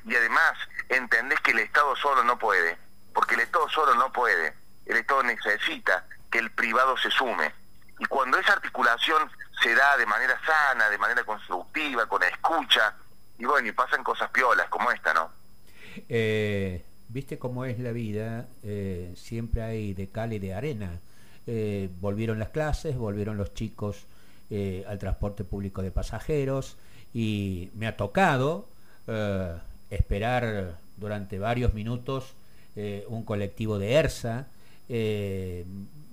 y 0.06 0.16
además 0.16 0.54
entendés 0.90 1.40
que 1.42 1.52
el 1.52 1.60
Estado 1.60 1.96
solo 1.96 2.24
no 2.24 2.40
puede, 2.40 2.78
porque 3.14 3.36
el 3.36 3.42
Estado 3.42 3.70
solo 3.70 3.96
no 3.96 4.12
puede. 4.12 4.54
El 4.86 4.98
Estado 4.98 5.24
necesita 5.24 6.06
que 6.32 6.40
el 6.40 6.52
privado 6.52 6.98
se 6.98 7.12
sume. 7.12 7.54
Y 8.00 8.06
cuando 8.06 8.38
esa 8.40 8.54
articulación 8.54 9.30
se 9.62 9.76
da 9.76 9.98
de 9.98 10.06
manera 10.06 10.40
sana, 10.46 10.90
de 10.90 10.98
manera 10.98 11.24
constructiva, 11.24 12.08
con 12.08 12.24
escucha, 12.24 12.96
y 13.38 13.46
bueno, 13.46 13.68
y 13.68 13.72
pasan 13.72 14.04
cosas 14.04 14.30
piolas 14.32 14.68
como 14.70 14.92
esta, 14.92 15.14
¿no? 15.14 15.32
Eh, 16.10 16.84
Viste 17.14 17.38
cómo 17.38 17.66
es 17.66 17.78
la 17.80 17.92
vida, 17.92 18.48
eh, 18.64 19.12
siempre 19.16 19.62
hay 19.62 19.94
de 19.94 20.08
cal 20.08 20.34
y 20.34 20.40
de 20.40 20.54
arena. 20.54 21.00
Eh, 21.46 21.90
volvieron 22.02 22.40
las 22.40 22.50
clases, 22.50 22.98
volvieron 22.98 23.38
los 23.38 23.54
chicos 23.54 24.06
al 24.88 25.00
transporte 25.00 25.44
público 25.44 25.82
de 25.82 25.90
pasajeros 25.90 26.76
y 27.12 27.72
me 27.74 27.88
ha 27.88 27.98
tocado 27.98 28.68
esperar 29.90 30.78
durante 30.98 31.40
varios 31.40 31.74
minutos 31.74 32.36
un 33.08 33.24
colectivo 33.24 33.80
de 33.80 33.94
ERSA. 33.94 34.46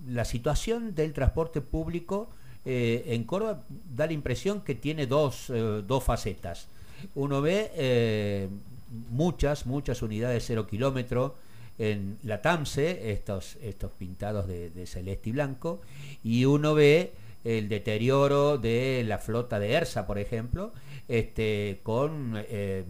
la 0.08 0.24
situación 0.24 0.94
del 0.94 1.12
transporte 1.12 1.60
público 1.60 2.30
en 2.64 3.24
Córdoba 3.24 3.62
da 3.94 4.06
la 4.06 4.14
impresión 4.14 4.62
que 4.62 4.74
tiene 4.74 5.06
dos, 5.06 5.52
dos 5.86 6.02
facetas 6.02 6.66
uno 7.14 7.40
ve 7.40 7.70
eh, 7.74 8.48
muchas, 8.90 9.66
muchas 9.66 10.02
unidades 10.02 10.44
cero 10.46 10.66
kilómetro 10.66 11.36
en 11.78 12.18
la 12.22 12.42
TAMSE, 12.42 13.12
estos, 13.12 13.56
estos 13.62 13.92
pintados 13.92 14.46
de, 14.46 14.86
celeste 14.86 15.30
y 15.30 15.32
blanco, 15.32 15.80
y 16.22 16.44
uno 16.44 16.74
ve 16.74 17.12
el 17.44 17.68
deterioro 17.68 18.58
de 18.58 19.02
la 19.06 19.18
flota 19.18 19.58
de 19.58 19.72
ERSA, 19.72 20.06
por 20.06 20.18
ejemplo, 20.18 20.74
este, 21.08 21.80
con 21.82 22.34
eh, 22.36 22.84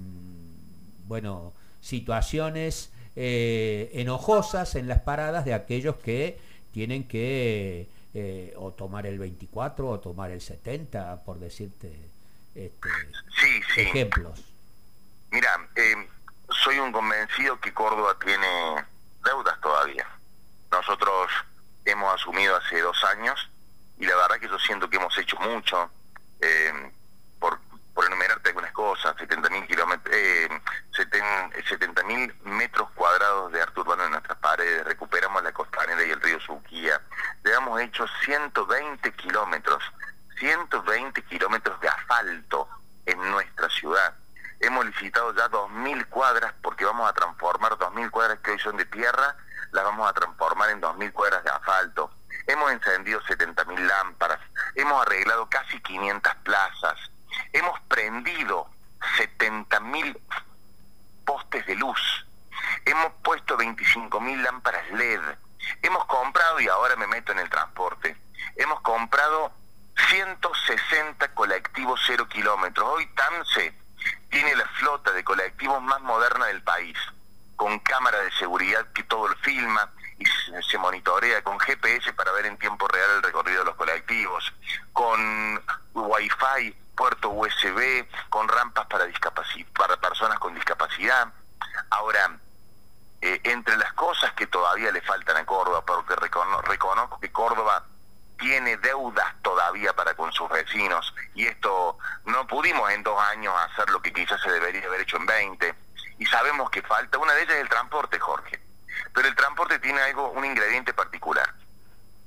bueno, 1.06 1.52
situaciones 1.80 2.90
eh, 3.14 3.90
enojosas 3.94 4.74
en 4.74 4.88
las 4.88 5.00
paradas 5.00 5.44
de 5.44 5.54
aquellos 5.54 5.96
que 5.96 6.38
tienen 6.72 7.04
que 7.04 7.88
o 8.56 8.72
tomar 8.72 9.06
el 9.06 9.20
24 9.20 9.88
o 9.88 10.00
tomar 10.00 10.32
el 10.32 10.40
70, 10.40 11.22
por 11.22 11.38
decirte 11.38 11.92
este, 12.54 12.88
sí, 13.40 13.60
sí. 13.74 13.80
ejemplos. 13.82 14.49
Mira, 15.30 15.68
eh, 15.76 16.08
soy 16.50 16.78
un 16.78 16.92
convencido 16.92 17.60
que 17.60 17.72
Córdoba 17.72 18.16
tiene 18.24 18.84
deudas 19.24 19.60
todavía. 19.60 20.06
Nosotros 20.70 21.30
hemos 21.84 22.14
asumido 22.14 22.56
hace 22.56 22.80
dos 22.80 23.02
años 23.04 23.48
y 23.98 24.06
la 24.06 24.16
verdad 24.16 24.38
que 24.38 24.48
yo 24.48 24.58
siento 24.58 24.88
que 24.88 24.96
hemos 24.96 25.16
hecho 25.18 25.36
mucho. 25.38 25.90
Eh, 26.40 26.92
por, 27.38 27.58
por 27.94 28.06
enumerarte 28.06 28.48
algunas 28.48 28.72
cosas, 28.72 29.16
70.000 29.16 29.66
kilómetros, 29.66 30.14
eh, 30.14 30.48
70 30.92 32.02
mil 32.04 32.34
metros 32.44 32.90
cuadrados 32.92 33.52
de 33.52 33.62
arte 33.62 33.80
urbano 33.80 34.04
en 34.04 34.12
nuestras 34.12 34.38
paredes, 34.38 34.84
recuperamos 34.84 35.42
la 35.42 35.52
costanera 35.52 36.04
y 36.04 36.10
el 36.10 36.20
río 36.20 36.40
Suquía, 36.40 37.00
le 37.42 37.54
hemos 37.54 37.80
hecho 37.80 38.06
120 38.24 39.12
kilómetros 39.12 39.82
120 40.40 41.22
kilómetros 41.24 41.78
de 41.80 41.88
asfalto 41.88 42.68
en 43.06 43.18
nuestra 43.30 43.68
ciudad. 43.68 44.14
Hemos 44.60 44.84
licitado 44.84 45.34
ya 45.34 45.48
2.000 45.48 46.06
cuadras 46.08 46.52
porque 46.62 46.84
vamos 46.84 47.08
a 47.08 47.14
transformar 47.14 47.72
2.000 47.72 48.10
cuadras 48.10 48.38
que 48.40 48.50
hoy 48.50 48.58
son 48.58 48.76
de 48.76 48.84
tierra, 48.84 49.34
las 49.72 49.84
vamos 49.84 50.08
a 50.08 50.12
transformar 50.12 50.68
en 50.70 50.82
2.000 50.82 51.12
cuadras 51.12 51.42
de 51.42 51.50
asfalto. 51.50 52.10
Hemos 52.46 52.70
encendido 52.70 53.22
70.000 53.22 53.78
lámparas, 53.78 54.38
hemos 54.74 55.00
arreglado 55.00 55.48
casi 55.48 55.80
500 55.80 56.34
plazas, 56.44 56.98
hemos 57.54 57.80
prendido 57.88 58.68
70.000 59.16 60.18
postes 61.24 61.66
de 61.66 61.74
luz, 61.76 62.26
hemos 62.84 63.12
puesto 63.22 63.56
25.000 63.56 64.42
lámparas 64.42 64.90
LED, 64.90 65.20
hemos 65.82 66.04
comprado, 66.04 66.60
y 66.60 66.68
ahora 66.68 66.96
me 66.96 67.06
meto 67.06 67.32
en 67.32 67.38
el 67.38 67.48
transporte, 67.48 68.14
hemos 68.56 68.80
comprado 68.82 69.52
160 70.08 71.34
colectivos 71.34 72.00
cero 72.06 72.28
kilómetros. 72.28 72.88
Hoy 72.88 73.06
TAMSE 73.14 73.79
tiene 74.30 74.54
la 74.56 74.66
flota 74.68 75.12
de 75.12 75.24
colectivos 75.24 75.82
más 75.82 76.00
moderna 76.00 76.46
del 76.46 76.62
país, 76.62 76.96
con 77.56 77.78
cámara 77.80 78.18
de 78.20 78.30
seguridad 78.32 78.86
que 78.94 79.02
todo 79.04 79.28
lo 79.28 79.36
filma 79.36 79.90
y 80.18 80.24
se 80.62 80.78
monitorea, 80.78 81.42
con 81.42 81.58
GPS 81.58 82.12
para 82.12 82.32
ver 82.32 82.46
en 82.46 82.58
tiempo 82.58 82.86
real 82.88 83.10
el 83.16 83.22
recorrido 83.22 83.60
de 83.60 83.64
los 83.66 83.76
colectivos, 83.76 84.52
con 84.92 85.62
Wi-Fi, 85.94 86.76
puerto 86.94 87.30
USB, 87.30 88.06
con 88.28 88.46
rampas 88.48 88.86
para, 88.86 89.06
para 89.76 89.96
personas 89.96 90.38
con 90.38 90.54
discapacidad. 90.54 91.28
Ahora, 91.90 92.38
eh, 93.22 93.40
entre 93.44 93.76
las 93.78 93.92
cosas 93.94 94.32
que 94.34 94.46
todavía 94.46 94.92
le 94.92 95.00
faltan 95.00 95.38
a 95.38 95.46
Córdoba, 95.46 95.82
porque 95.84 96.14
reconozco 96.16 97.18
que 97.20 97.32
Córdoba 97.32 97.84
tiene 98.40 98.76
deudas 98.78 99.34
todavía 99.42 99.92
para 99.92 100.14
con 100.14 100.32
sus 100.32 100.48
vecinos. 100.48 101.14
Y 101.34 101.46
esto 101.46 101.98
no 102.24 102.46
pudimos 102.46 102.90
en 102.90 103.02
dos 103.02 103.20
años 103.28 103.54
hacer 103.70 103.88
lo 103.90 104.02
que 104.02 104.12
quizás 104.12 104.40
se 104.40 104.50
debería 104.50 104.86
haber 104.86 105.02
hecho 105.02 105.18
en 105.18 105.26
20 105.26 105.74
y 106.18 106.26
sabemos 106.26 106.68
que 106.70 106.82
falta, 106.82 107.18
una 107.18 107.32
de 107.34 107.42
ellas 107.42 107.54
es 107.54 107.62
el 107.62 107.68
transporte, 107.68 108.18
Jorge, 108.18 108.60
pero 109.14 109.28
el 109.28 109.34
transporte 109.34 109.78
tiene 109.78 110.00
algo, 110.02 110.30
un 110.30 110.44
ingrediente 110.44 110.92
particular. 110.92 111.54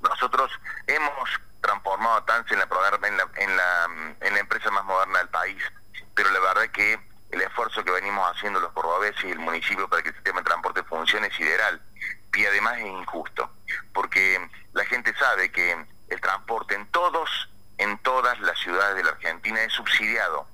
Nosotros 0.01 0.51
hemos 0.87 1.29
transformado 1.61 2.15
a 2.15 2.25
TANS 2.25 2.51
en 2.51 2.59
la, 2.59 2.67
en 3.07 3.17
la, 3.17 3.29
en 3.35 3.57
la, 3.57 4.15
en 4.21 4.33
la 4.33 4.39
empresa 4.39 4.71
más 4.71 4.83
moderna 4.85 5.19
del 5.19 5.29
país, 5.29 5.61
pero 6.15 6.29
la 6.31 6.39
verdad 6.39 6.63
es 6.63 6.71
que 6.71 6.99
el 7.31 7.41
esfuerzo 7.41 7.83
que 7.83 7.91
venimos 7.91 8.29
haciendo 8.35 8.59
los 8.59 8.71
cordobeses 8.73 9.23
y 9.23 9.31
el 9.31 9.39
municipio 9.39 9.87
para 9.87 10.01
que 10.01 10.09
el 10.09 10.15
sistema 10.15 10.39
de 10.39 10.45
transporte 10.45 10.83
funcione 10.83 11.27
es 11.27 11.35
sideral 11.35 11.81
y 12.33 12.45
además 12.45 12.77
es 12.79 12.85
injusto, 12.85 13.51
porque 13.93 14.49
la 14.73 14.85
gente 14.85 15.13
sabe 15.17 15.51
que 15.51 15.85
el 16.09 16.21
transporte 16.21 16.75
en 16.75 16.87
todos, 16.87 17.49
en 17.77 17.97
todas 17.99 18.39
las 18.39 18.57
ciudades 18.59 18.95
de 18.95 19.03
la 19.03 19.11
Argentina 19.11 19.61
es 19.61 19.73
subsidiado. 19.73 20.47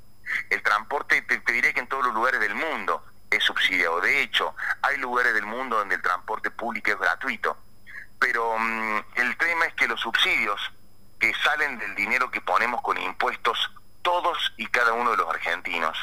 El 0.49 0.61
transporte, 0.61 1.21
te, 1.23 1.39
diré 1.51 1.73
que 1.73 1.79
en 1.79 1.87
todos 1.87 2.05
los 2.05 2.13
lugares 2.13 2.39
del 2.39 2.55
mundo 2.55 3.03
es 3.29 3.43
subsidiado. 3.43 4.01
De 4.01 4.21
hecho, 4.21 4.55
hay 4.81 4.97
lugares 4.97 5.33
del 5.33 5.45
mundo 5.45 5.77
donde 5.77 5.95
el 5.95 6.01
transporte 6.01 6.51
público 6.51 6.91
es 6.91 6.99
gratuito. 6.99 7.57
Pero 8.19 8.57
mm, 8.57 8.99
el 9.15 9.37
tema 9.37 9.65
es 9.65 9.73
que 9.73 9.87
los 9.87 9.99
subsidios 9.99 10.59
que 11.19 11.33
salen 11.43 11.77
del 11.77 11.95
dinero 11.95 12.31
que 12.31 12.41
ponemos 12.41 12.81
con 12.81 12.97
impuestos 12.97 13.71
todos 14.01 14.53
y 14.57 14.67
cada 14.67 14.93
uno 14.93 15.11
de 15.11 15.17
los 15.17 15.29
argentinos, 15.29 15.97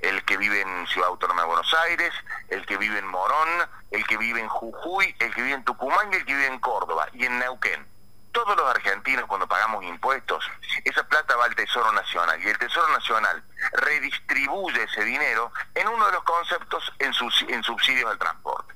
el 0.00 0.24
que 0.24 0.36
vive 0.36 0.60
en 0.60 0.86
Ciudad 0.88 1.08
Autónoma 1.08 1.42
de 1.42 1.48
Buenos 1.48 1.74
Aires, 1.84 2.12
el 2.48 2.66
que 2.66 2.76
vive 2.76 2.98
en 2.98 3.06
Morón, 3.06 3.48
el 3.90 3.97
que 4.08 4.16
vive 4.16 4.40
en 4.40 4.48
Jujuy, 4.48 5.14
el 5.20 5.32
que 5.32 5.42
vive 5.42 5.54
en 5.54 5.64
Tucumán 5.64 6.12
y 6.12 6.16
el 6.16 6.24
que 6.24 6.34
vive 6.34 6.46
en 6.46 6.58
Córdoba 6.58 7.06
y 7.12 7.24
en 7.24 7.38
Neuquén 7.38 7.86
todos 8.32 8.56
los 8.56 8.70
argentinos 8.70 9.26
cuando 9.26 9.48
pagamos 9.48 9.84
impuestos, 9.84 10.48
esa 10.84 11.02
plata 11.08 11.36
va 11.36 11.46
al 11.46 11.54
Tesoro 11.56 11.90
Nacional 11.92 12.40
y 12.40 12.48
el 12.48 12.58
Tesoro 12.58 12.86
Nacional 12.92 13.42
redistribuye 13.72 14.82
ese 14.84 15.04
dinero 15.04 15.52
en 15.74 15.88
uno 15.88 16.06
de 16.06 16.12
los 16.12 16.22
conceptos 16.22 16.92
en, 17.00 17.12
en 17.48 17.62
subsidios 17.64 18.10
al 18.10 18.18
transporte. 18.18 18.74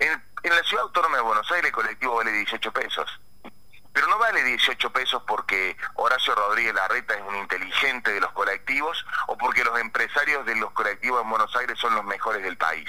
En, 0.00 0.22
la 0.44 0.62
ciudad 0.62 0.84
autónoma 0.84 1.16
de 1.16 1.22
Buenos 1.22 1.50
Aires 1.50 1.66
el 1.66 1.72
colectivo 1.72 2.16
vale 2.16 2.32
18 2.32 2.72
pesos, 2.72 3.20
pero 3.92 4.06
no 4.08 4.18
vale 4.18 4.42
18 4.44 4.90
pesos 4.92 5.22
porque 5.26 5.76
Horacio 5.94 6.34
Rodríguez 6.34 6.74
Larreta 6.74 7.14
es 7.14 7.22
un 7.22 7.36
inteligente 7.36 8.12
de 8.12 8.20
los 8.20 8.32
colectivos 8.32 9.06
o 9.26 9.38
porque 9.38 9.64
los 9.64 9.78
empresarios 9.80 10.44
de 10.44 10.54
los 10.56 10.70
colectivos 10.72 11.22
en 11.22 11.30
Buenos 11.30 11.54
Aires 11.56 11.78
son 11.78 11.94
los 11.94 12.04
mejores 12.04 12.42
del 12.42 12.56
país. 12.56 12.88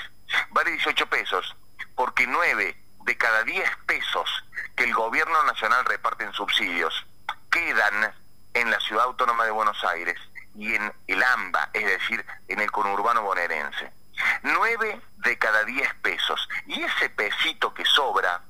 Vale 0.49 0.71
18 0.71 1.07
pesos 1.07 1.55
porque 1.99 2.25
9 2.25 2.77
de 3.03 3.17
cada 3.17 3.43
10 3.43 3.69
pesos 3.85 4.29
que 4.77 4.85
el 4.85 4.93
gobierno 4.93 5.43
nacional 5.43 5.83
reparte 5.83 6.23
en 6.23 6.31
subsidios 6.31 7.05
quedan 7.51 8.15
en 8.53 8.71
la 8.71 8.79
ciudad 8.79 9.03
autónoma 9.03 9.43
de 9.43 9.51
Buenos 9.51 9.83
Aires 9.83 10.17
y 10.55 10.75
en 10.75 10.93
el 11.07 11.21
AMBA, 11.21 11.71
es 11.73 11.85
decir, 11.85 12.25
en 12.47 12.61
el 12.61 12.71
conurbano 12.71 13.23
bonaerense. 13.23 13.91
9 14.43 15.01
de 15.17 15.37
cada 15.37 15.65
10 15.65 15.93
pesos. 15.95 16.47
Y 16.67 16.81
ese 16.81 17.09
pesito 17.09 17.73
que 17.73 17.83
sobra 17.83 18.43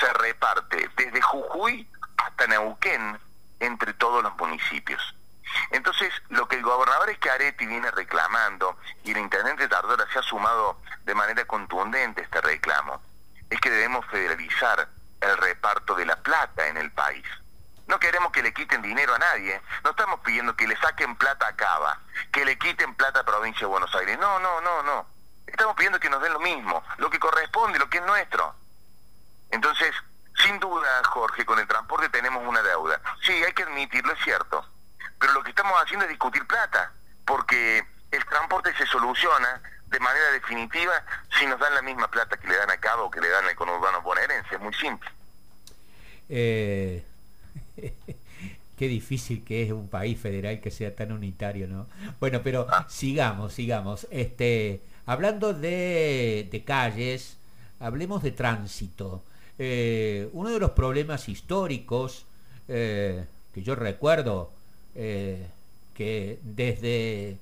se 0.00 0.12
reparte 0.14 0.90
desde 0.96 1.22
Jujuy 1.22 1.88
hasta 2.16 2.48
Neuquén 2.48 3.16
entre 3.60 3.92
todos 3.92 4.24
los 4.24 4.36
municipios. 4.38 5.14
Entonces, 5.70 6.12
lo 6.28 6.48
que 6.48 6.56
el 6.56 6.62
gobernador 6.62 7.14
Schiaretti 7.14 7.66
viene 7.66 7.90
reclamando, 7.90 8.78
y 9.04 9.12
el 9.12 9.18
intendente 9.18 9.68
Tardora 9.68 10.06
se 10.12 10.18
ha 10.18 10.22
sumado 10.22 10.80
de 11.04 11.14
manera 11.14 11.44
contundente 11.46 12.20
a 12.20 12.24
este 12.24 12.40
reclamo, 12.40 13.00
es 13.50 13.60
que 13.60 13.70
debemos 13.70 14.04
federalizar 14.06 14.88
el 15.20 15.36
reparto 15.38 15.94
de 15.94 16.06
la 16.06 16.16
plata 16.16 16.66
en 16.68 16.76
el 16.76 16.90
país. 16.92 17.24
No 17.86 17.98
queremos 17.98 18.30
que 18.30 18.42
le 18.42 18.52
quiten 18.52 18.82
dinero 18.82 19.14
a 19.14 19.18
nadie. 19.18 19.60
No 19.82 19.90
estamos 19.90 20.20
pidiendo 20.20 20.54
que 20.54 20.68
le 20.68 20.76
saquen 20.76 21.16
plata 21.16 21.48
a 21.48 21.56
Cava, 21.56 21.98
que 22.30 22.44
le 22.44 22.58
quiten 22.58 22.94
plata 22.94 23.20
a 23.20 23.24
Provincia 23.24 23.60
de 23.60 23.66
Buenos 23.66 23.94
Aires. 23.94 24.18
No, 24.18 24.38
no, 24.38 24.60
no, 24.60 24.82
no. 24.82 25.06
Estamos 25.46 25.74
pidiendo 25.74 25.98
que 25.98 26.10
nos 26.10 26.20
den 26.20 26.34
lo 26.34 26.40
mismo, 26.40 26.84
lo 26.98 27.08
que 27.08 27.18
corresponde, 27.18 27.78
lo 27.78 27.88
que 27.88 27.96
es 27.98 28.04
nuestro. 28.04 28.54
Entonces, 29.50 29.94
sin 30.44 30.60
duda, 30.60 31.02
Jorge, 31.04 31.46
con 31.46 31.58
el 31.58 31.66
transporte 31.66 32.10
tenemos 32.10 32.46
una 32.46 32.60
deuda. 32.60 33.00
Sí, 33.22 33.32
hay 33.32 33.54
que 33.54 33.62
admitirlo, 33.62 34.12
es 34.12 34.22
cierto. 34.22 34.68
Pero 35.18 35.32
lo 35.32 35.42
que 35.42 35.50
estamos 35.50 35.80
haciendo 35.82 36.04
es 36.04 36.10
discutir 36.10 36.46
plata, 36.46 36.92
porque 37.26 37.84
el 38.10 38.24
transporte 38.26 38.74
se 38.76 38.86
soluciona 38.86 39.60
de 39.86 40.00
manera 40.00 40.30
definitiva 40.32 40.92
si 41.38 41.46
nos 41.46 41.58
dan 41.58 41.74
la 41.74 41.82
que 42.40 42.48
le 42.48 42.56
dan 42.56 42.70
a 42.70 42.76
Cabo 42.78 43.04
o 43.04 43.10
que 43.10 43.20
le 43.20 43.28
dan 43.28 43.44
al 43.44 43.54
conurbano 43.54 44.02
bonaerense. 44.02 44.54
Es 44.54 44.60
muy 44.60 44.74
simple. 44.74 45.08
Eh, 46.28 47.02
qué 48.76 48.88
difícil 48.88 49.44
que 49.44 49.62
es 49.62 49.72
un 49.72 49.88
país 49.88 50.18
federal 50.18 50.60
que 50.60 50.70
sea 50.70 50.94
tan 50.94 51.12
unitario, 51.12 51.66
¿no? 51.68 51.86
Bueno, 52.20 52.40
pero 52.42 52.66
ah. 52.70 52.86
sigamos, 52.88 53.52
sigamos. 53.52 54.06
Este, 54.10 54.80
hablando 55.06 55.54
de, 55.54 56.62
calles, 56.66 57.36
hablemos 57.80 58.22
de 58.22 58.32
tránsito. 58.32 59.22
Eh, 59.58 60.28
uno 60.32 60.50
de 60.50 60.60
los 60.60 60.70
problemas 60.70 61.28
históricos 61.28 62.26
eh, 62.68 63.24
que 63.52 63.62
yo 63.62 63.74
recuerdo, 63.74 64.52
que 64.94 66.38
desde 66.42 67.38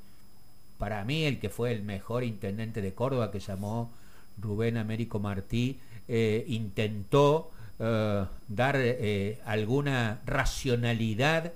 para 0.79 1.05
mí 1.05 1.25
el 1.25 1.39
que 1.39 1.49
fue 1.49 1.73
el 1.73 1.83
mejor 1.83 2.25
intendente 2.25 2.83
de 2.83 2.93
Córdoba, 2.93 3.31
que 3.31 3.41
llamó 3.41 3.91
Rubén 4.41 4.77
Américo 4.77 5.19
Martí, 5.19 5.79
eh, 6.09 6.45
intentó 6.49 7.51
eh, 7.79 8.25
dar 8.49 8.77
eh, 8.79 9.39
alguna 9.45 10.21
racionalidad 10.27 11.53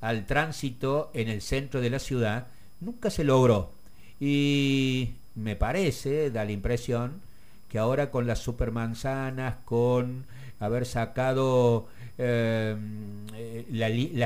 al 0.00 0.26
tránsito 0.26 1.10
en 1.14 1.28
el 1.28 1.42
centro 1.42 1.80
de 1.80 1.90
la 1.90 1.98
ciudad, 1.98 2.46
nunca 2.80 3.10
se 3.10 3.24
logró. 3.24 3.72
Y 4.18 5.10
me 5.34 5.56
parece, 5.56 6.30
da 6.30 6.44
la 6.44 6.52
impresión, 6.52 7.20
que 7.68 7.78
ahora 7.78 8.10
con 8.10 8.26
las 8.26 8.40
supermanzanas, 8.40 9.56
con 9.64 10.26
haber 10.58 10.86
sacado 10.86 11.86
las 12.18 12.76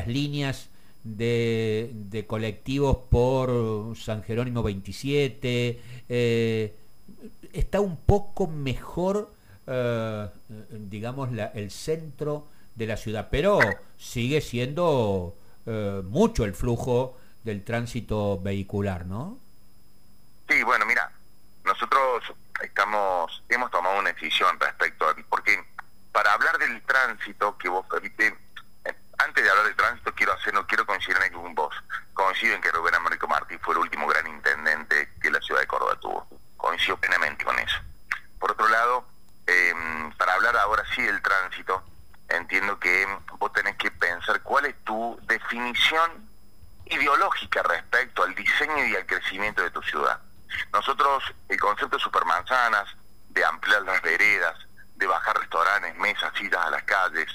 líneas 0.08 0.68
de, 1.04 2.24
colectivos 2.26 2.96
por 3.10 3.94
San 3.96 4.22
Jerónimo 4.22 4.62
27, 4.62 5.78
eh, 6.08 6.74
está 7.54 7.80
un 7.80 7.96
poco 7.96 8.46
mejor, 8.46 9.30
eh, 9.66 10.28
digamos, 10.70 11.30
el 11.54 11.70
centro 11.70 12.48
de 12.74 12.86
la 12.86 12.96
ciudad, 12.96 13.28
pero 13.30 13.58
sigue 13.96 14.40
siendo 14.40 15.36
eh, 15.66 16.02
mucho 16.04 16.44
el 16.44 16.54
flujo 16.54 17.18
del 17.44 17.64
tránsito 17.64 18.40
vehicular, 18.40 19.06
¿no? 19.06 19.38
Sí, 20.48 20.62
bueno, 20.62 20.84
mira, 20.86 21.10
nosotros 21.64 22.24
estamos, 22.62 23.42
hemos 23.48 23.70
tomado 23.70 23.98
una 23.98 24.12
decisión 24.12 24.58
respecto 24.60 25.08
a, 25.08 25.14
porque 25.28 25.62
para 26.12 26.32
hablar 26.32 26.58
del 26.58 26.82
tránsito 26.82 27.56
que 27.58 27.68
vos 27.68 27.86
antes 29.18 29.44
de 29.44 29.50
hablar 29.50 29.66
del 29.66 29.76
tránsito, 29.76 30.14
quiero 30.14 30.32
hacer, 30.32 30.52
no 30.54 30.66
quiero 30.66 30.86
coincidir 30.86 31.16
en 31.22 31.32
con 31.32 31.54
vos. 31.54 31.74
Coincido 32.12 32.54
en 32.54 32.60
que 32.60 32.70
Rubén 32.70 32.94
Américo 32.94 33.26
Martí 33.26 33.56
fue 33.58 33.74
el 33.74 33.80
último 33.80 34.06
gran 34.06 34.26
intendente 34.26 35.10
que 35.20 35.30
la 35.30 35.40
ciudad 35.40 35.60
de 35.60 35.66
Córdoba 35.66 35.98
tuvo. 36.00 36.26
Coincido 36.64 36.96
plenamente 36.96 37.44
con 37.44 37.58
eso. 37.58 37.76
Por 38.40 38.52
otro 38.52 38.66
lado, 38.68 39.06
em, 39.46 40.10
para 40.12 40.32
hablar 40.32 40.56
ahora 40.56 40.82
sí 40.94 41.02
del 41.02 41.20
tránsito, 41.20 41.84
entiendo 42.26 42.80
que 42.80 43.06
vos 43.38 43.52
tenés 43.52 43.76
que 43.76 43.90
pensar 43.90 44.40
cuál 44.40 44.64
es 44.64 44.74
tu 44.82 45.20
definición 45.24 46.26
ideológica 46.86 47.62
respecto 47.64 48.22
al 48.22 48.34
diseño 48.34 48.86
y 48.86 48.96
al 48.96 49.04
crecimiento 49.04 49.60
de 49.60 49.72
tu 49.72 49.82
ciudad. 49.82 50.18
Nosotros, 50.72 51.22
el 51.50 51.60
concepto 51.60 51.98
de 51.98 52.02
supermanzanas, 52.02 52.88
de 53.28 53.44
ampliar 53.44 53.82
las 53.82 54.00
veredas, 54.00 54.56
de 54.96 55.06
bajar 55.06 55.38
restaurantes, 55.38 55.94
mesas, 55.96 56.32
sillas 56.34 56.64
a 56.64 56.70
las 56.70 56.82
calles, 56.84 57.28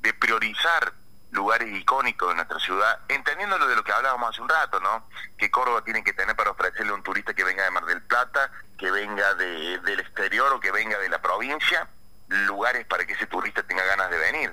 de 0.00 0.12
priorizar 0.12 0.92
lugares 1.36 1.68
icónicos 1.68 2.30
de 2.30 2.34
nuestra 2.34 2.58
ciudad, 2.58 2.98
entendiendo 3.08 3.58
lo 3.58 3.68
de 3.68 3.76
lo 3.76 3.84
que 3.84 3.92
hablábamos 3.92 4.30
hace 4.30 4.40
un 4.40 4.48
rato, 4.48 4.80
¿no? 4.80 5.08
Que 5.38 5.50
Córdoba 5.50 5.84
tiene 5.84 6.02
que 6.02 6.12
tener 6.12 6.34
para 6.34 6.50
ofrecerle 6.50 6.90
a 6.90 6.94
un 6.94 7.02
turista 7.02 7.34
que 7.34 7.44
venga 7.44 7.62
de 7.62 7.70
Mar 7.70 7.84
del 7.84 8.02
Plata, 8.02 8.50
que 8.78 8.90
venga 8.90 9.34
de, 9.34 9.78
del 9.80 10.00
exterior 10.00 10.52
o 10.52 10.60
que 10.60 10.72
venga 10.72 10.98
de 10.98 11.08
la 11.08 11.20
provincia, 11.20 11.86
lugares 12.28 12.86
para 12.86 13.04
que 13.06 13.12
ese 13.12 13.26
turista 13.26 13.62
tenga 13.62 13.84
ganas 13.84 14.10
de 14.10 14.18
venir. 14.18 14.52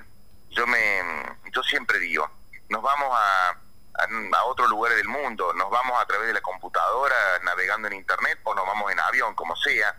Yo 0.51 0.67
me, 0.67 1.01
yo 1.51 1.63
siempre 1.63 1.97
digo, 1.99 2.29
nos 2.69 2.81
vamos 2.81 3.17
a, 3.17 3.49
a, 3.49 4.37
a 4.37 4.43
otros 4.43 4.69
lugares 4.69 4.97
del 4.97 5.07
mundo, 5.07 5.53
nos 5.53 5.69
vamos 5.71 5.99
a 5.99 6.05
través 6.05 6.27
de 6.27 6.33
la 6.33 6.41
computadora 6.41 7.15
navegando 7.43 7.87
en 7.87 7.93
internet 7.93 8.39
o 8.43 8.53
nos 8.53 8.65
vamos 8.67 8.91
en 8.91 8.99
avión, 8.99 9.33
como 9.35 9.55
sea, 9.55 9.95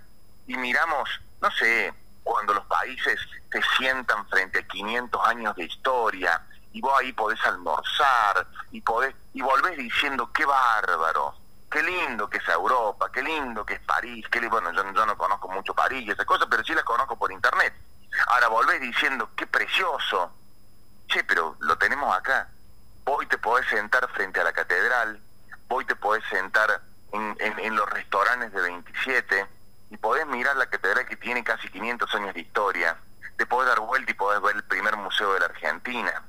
y 0.46 0.56
miramos, 0.58 1.08
no 1.40 1.50
sé, 1.50 1.92
cuando 2.22 2.54
los 2.54 2.64
países 2.66 3.18
se 3.50 3.60
sientan 3.78 4.28
frente 4.28 4.60
a 4.60 4.66
500 4.66 5.26
años 5.26 5.56
de 5.56 5.64
historia, 5.64 6.42
y 6.74 6.80
vos 6.80 6.92
ahí 6.98 7.12
podés 7.12 7.40
almorzar 7.46 8.46
y 8.72 8.80
podés 8.80 9.14
y 9.32 9.40
volvés 9.40 9.78
diciendo 9.78 10.30
qué 10.32 10.44
bárbaro, 10.44 11.34
qué 11.70 11.80
lindo 11.80 12.28
que 12.28 12.38
es 12.38 12.48
Europa, 12.48 13.10
qué 13.12 13.22
lindo 13.22 13.64
que 13.64 13.74
es 13.74 13.80
París, 13.80 14.26
qué 14.28 14.46
bueno, 14.48 14.72
yo, 14.72 15.06
no 15.06 15.16
conozco 15.16 15.48
mucho 15.48 15.72
París 15.72 16.04
y 16.04 16.10
esas 16.10 16.26
cosas, 16.26 16.48
pero 16.50 16.64
sí 16.64 16.74
las 16.74 16.82
conozco 16.82 17.16
por 17.16 17.30
internet. 17.30 17.72
Ahora 18.26 18.48
volvés 18.48 18.80
diciendo 18.80 19.30
qué 19.36 19.46
precioso. 19.46 20.32
Che, 21.06 21.22
pero 21.22 21.56
lo 21.60 21.78
tenemos 21.78 22.12
acá. 22.14 22.48
Hoy 23.04 23.26
te 23.26 23.38
podés 23.38 23.68
sentar 23.68 24.08
frente 24.10 24.40
a 24.40 24.44
la 24.44 24.52
catedral, 24.52 25.20
hoy 25.68 25.84
te 25.84 25.94
podés 25.94 26.24
sentar 26.28 26.82
en, 27.12 27.36
en, 27.38 27.58
en 27.60 27.76
los 27.76 27.88
restaurantes 27.88 28.52
de 28.52 28.60
27 28.60 29.46
y 29.90 29.96
podés 29.98 30.26
mirar 30.26 30.56
la 30.56 30.66
catedral 30.66 31.06
que 31.06 31.16
tiene 31.16 31.44
casi 31.44 31.68
500 31.68 32.12
años 32.16 32.34
de 32.34 32.40
historia. 32.40 32.96
Te 33.36 33.46
podés 33.46 33.68
dar 33.68 33.78
vuelta 33.78 34.10
y 34.10 34.14
podés 34.14 34.42
ver 34.42 34.56
el 34.56 34.64
primer 34.64 34.96
museo 34.96 35.34
de 35.34 35.40
la 35.40 35.46
Argentina 35.46 36.24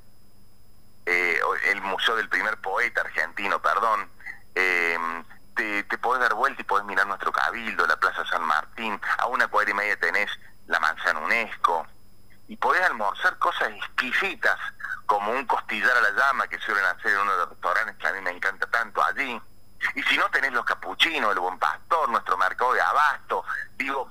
eh, 1.06 1.40
el 1.72 1.82
Museo 1.82 2.16
del 2.16 2.30
Primer 2.30 2.58
Poeta 2.58 3.02
Argentino, 3.02 3.62
perdón, 3.62 4.10
eh, 4.56 4.98
te, 5.56 5.84
te, 5.84 5.98
podés 5.98 6.22
dar 6.22 6.34
vuelta 6.34 6.62
y 6.62 6.66
podés 6.66 6.86
mirar 6.86 7.08
nuestro 7.08 7.32
cabildo, 7.32 7.86
la 7.88 7.98
Plaza 7.98 8.26
San 8.26 8.44
Martín, 8.44 9.00
a 9.18 9.28
una 9.28 9.48
cuadra 9.48 9.72
y 9.72 9.74
media 9.74 10.00
tenés 10.00 10.30
la 10.68 10.80
manzana 10.80 11.20
UNESCO, 11.20 11.86
y 12.48 12.58
podés 12.58 12.82
almorzar 12.84 13.38
cosas 13.38 13.70
exquisitas, 13.70 14.58
como 15.06 15.32
un 15.32 15.46
costillar 15.46 15.96
a 15.98 16.02
la 16.02 16.12
llama 16.12 16.48
que 16.48 16.60
suelen 16.60 16.84
hacer 16.86 17.12
en 17.14 17.20
uno 17.20 17.32
de 17.32 17.38
los 17.38 17.50
restaurantes 17.50 17.96
que 17.98 18.08
a 18.08 18.14
mí 18.14 18.22
me 18.22 18.32
encanta 18.32 18.66
tanto 18.68 19.04
allí. 19.04 19.40
Y 19.94 20.04
si 20.04 20.18
no 20.18 20.30
tenés 20.30 20.52
los 20.52 20.66
capuchinos, 20.66 21.32
el 21.32 21.40
buen 21.40 21.60
pastor, 21.60 22.10
nuestro 22.10 22.38
mercado 22.38 22.74
de 22.74 22.82
abasto, 22.82 23.44
digo, 23.78 24.10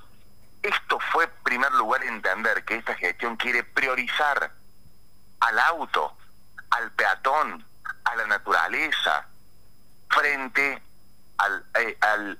esto 0.62 0.98
fue 1.12 1.26
primer 1.42 1.72
lugar 1.72 2.02
entender 2.04 2.64
que 2.64 2.76
esta 2.76 2.94
gestión 2.94 3.36
quiere 3.36 3.64
priorizar 3.64 4.52
al 5.40 5.58
auto, 5.58 6.13
a 8.04 8.16
la 8.16 8.26
naturaleza, 8.26 9.26
frente 10.08 10.82
al, 11.38 11.64
eh, 11.80 11.98
al, 12.00 12.38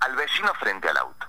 al 0.00 0.16
vecino 0.16 0.52
frente 0.54 0.88
al 0.88 0.96
auto. 0.98 1.26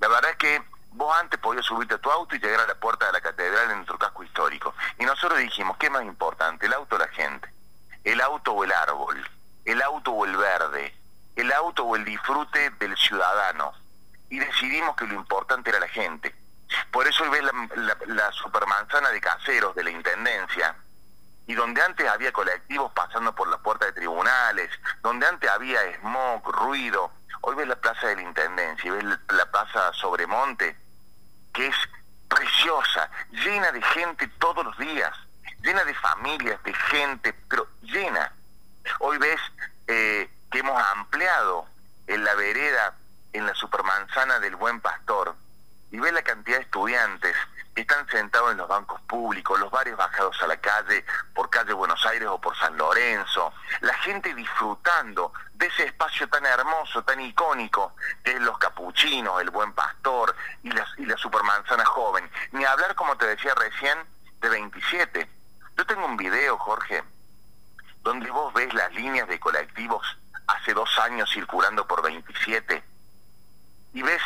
La 0.00 0.08
verdad 0.08 0.30
es 0.30 0.36
que 0.36 0.62
vos 0.92 1.16
antes 1.18 1.38
podías 1.38 1.66
subirte 1.66 1.94
a 1.94 1.98
tu 1.98 2.10
auto 2.10 2.34
y 2.34 2.38
llegar 2.38 2.60
a 2.60 2.66
la 2.66 2.74
puerta 2.74 3.06
de 3.06 3.12
la 3.12 3.20
catedral 3.20 3.70
en 3.70 3.76
nuestro 3.76 3.98
casco 3.98 4.24
histórico. 4.24 4.74
Y 4.98 5.04
nosotros 5.04 5.38
dijimos, 5.38 5.76
¿qué 5.76 5.90
más 5.90 6.02
importante, 6.04 6.66
el 6.66 6.72
auto 6.72 6.96
o 6.96 6.98
la 6.98 7.08
gente? 7.08 7.52
¿El 8.04 8.20
auto 8.20 8.52
o 8.52 8.64
el 8.64 8.72
árbol? 8.72 9.28
¿El 9.64 9.82
auto 9.82 10.12
o 10.12 10.24
el 10.24 10.36
verde? 10.36 10.94
¿El 11.36 11.52
auto 11.52 11.84
o 11.84 11.96
el 11.96 12.04
disfrute 12.04 12.70
del 12.70 12.96
ciudadano? 12.96 13.72
Y 14.30 14.38
decidimos 14.38 14.96
que 14.96 15.06
lo 15.06 15.14
importante 15.14 15.70
era 15.70 15.80
la 15.80 15.88
gente. 15.88 16.34
Por 16.90 17.06
eso 17.06 17.22
hoy 17.24 17.30
ves 17.30 17.42
la, 17.42 17.96
la, 18.06 18.32
supermanzana 18.32 19.10
de 19.10 19.20
caseros 19.20 19.74
de 19.74 19.84
la 19.84 19.90
Intendencia, 19.90 20.76
y 21.48 21.54
donde 21.54 21.80
antes 21.80 22.06
había 22.06 22.30
colectivos 22.30 22.92
pasando 22.92 23.34
por 23.34 23.48
la 23.48 23.56
puerta 23.56 23.86
de 23.86 23.92
tribunales, 23.92 24.70
donde 25.00 25.26
antes 25.26 25.50
había 25.50 25.80
smog, 25.96 26.46
ruido, 26.46 27.10
hoy 27.40 27.56
ves 27.56 27.66
la 27.66 27.76
plaza 27.76 28.06
de 28.08 28.16
la 28.16 28.22
Intendencia 28.22 28.86
y 28.86 28.90
ves 28.90 29.04
la 29.30 29.50
plaza 29.50 29.90
Sobremonte, 29.94 30.76
que 31.54 31.68
es 31.68 31.76
preciosa, 32.28 33.10
llena 33.30 33.72
de 33.72 33.80
gente 33.80 34.28
todos 34.38 34.62
los 34.62 34.76
días, 34.76 35.10
llena 35.62 35.84
de 35.84 35.94
familias, 35.94 36.62
de 36.64 36.74
gente, 36.74 37.32
pero 37.48 37.66
llena. 37.80 38.30
Hoy 38.98 39.16
ves 39.16 39.40
eh, 39.86 40.30
que 40.50 40.58
hemos 40.58 40.82
ampliado 40.96 41.66
en 42.08 42.24
la 42.24 42.34
vereda, 42.34 42.94
en 43.32 43.46
la 43.46 43.54
supermanzana 43.54 44.38
del 44.38 44.54
Buen 44.56 44.82
Pastor, 44.82 45.34
y 45.92 45.98
ve 45.98 46.12
la 46.12 46.20
cantidad 46.20 46.58
de 46.58 46.64
estudiantes 46.64 47.34
están 47.80 48.08
sentados 48.08 48.52
en 48.52 48.58
los 48.58 48.68
bancos 48.68 49.00
públicos, 49.02 49.58
los 49.58 49.70
bares 49.70 49.96
bajados 49.96 50.40
a 50.42 50.46
la 50.46 50.56
calle, 50.56 51.04
por 51.34 51.50
calle 51.50 51.72
Buenos 51.72 52.04
Aires 52.06 52.28
o 52.28 52.40
por 52.40 52.56
San 52.56 52.76
Lorenzo, 52.76 53.52
la 53.80 53.94
gente 53.94 54.34
disfrutando 54.34 55.32
de 55.54 55.66
ese 55.66 55.84
espacio 55.84 56.28
tan 56.28 56.44
hermoso, 56.46 57.02
tan 57.04 57.20
icónico, 57.20 57.94
que 58.22 58.32
es 58.32 58.40
los 58.40 58.58
capuchinos, 58.58 59.40
el 59.40 59.50
buen 59.50 59.72
pastor 59.72 60.34
y 60.62 60.70
la, 60.70 60.86
y 60.96 61.06
la 61.06 61.16
supermanzana 61.16 61.84
joven. 61.84 62.30
Ni 62.52 62.64
hablar, 62.64 62.94
como 62.94 63.16
te 63.16 63.26
decía 63.26 63.54
recién, 63.54 63.98
de 64.40 64.48
27. 64.48 65.28
Yo 65.76 65.86
tengo 65.86 66.06
un 66.06 66.16
video, 66.16 66.58
Jorge, 66.58 67.02
donde 68.02 68.30
vos 68.30 68.52
ves 68.54 68.72
las 68.74 68.92
líneas 68.94 69.28
de 69.28 69.38
colectivos 69.38 70.16
hace 70.46 70.72
dos 70.72 70.98
años 70.98 71.30
circulando 71.30 71.86
por 71.86 72.02
27 72.02 72.82
y 73.92 74.02
ves 74.02 74.22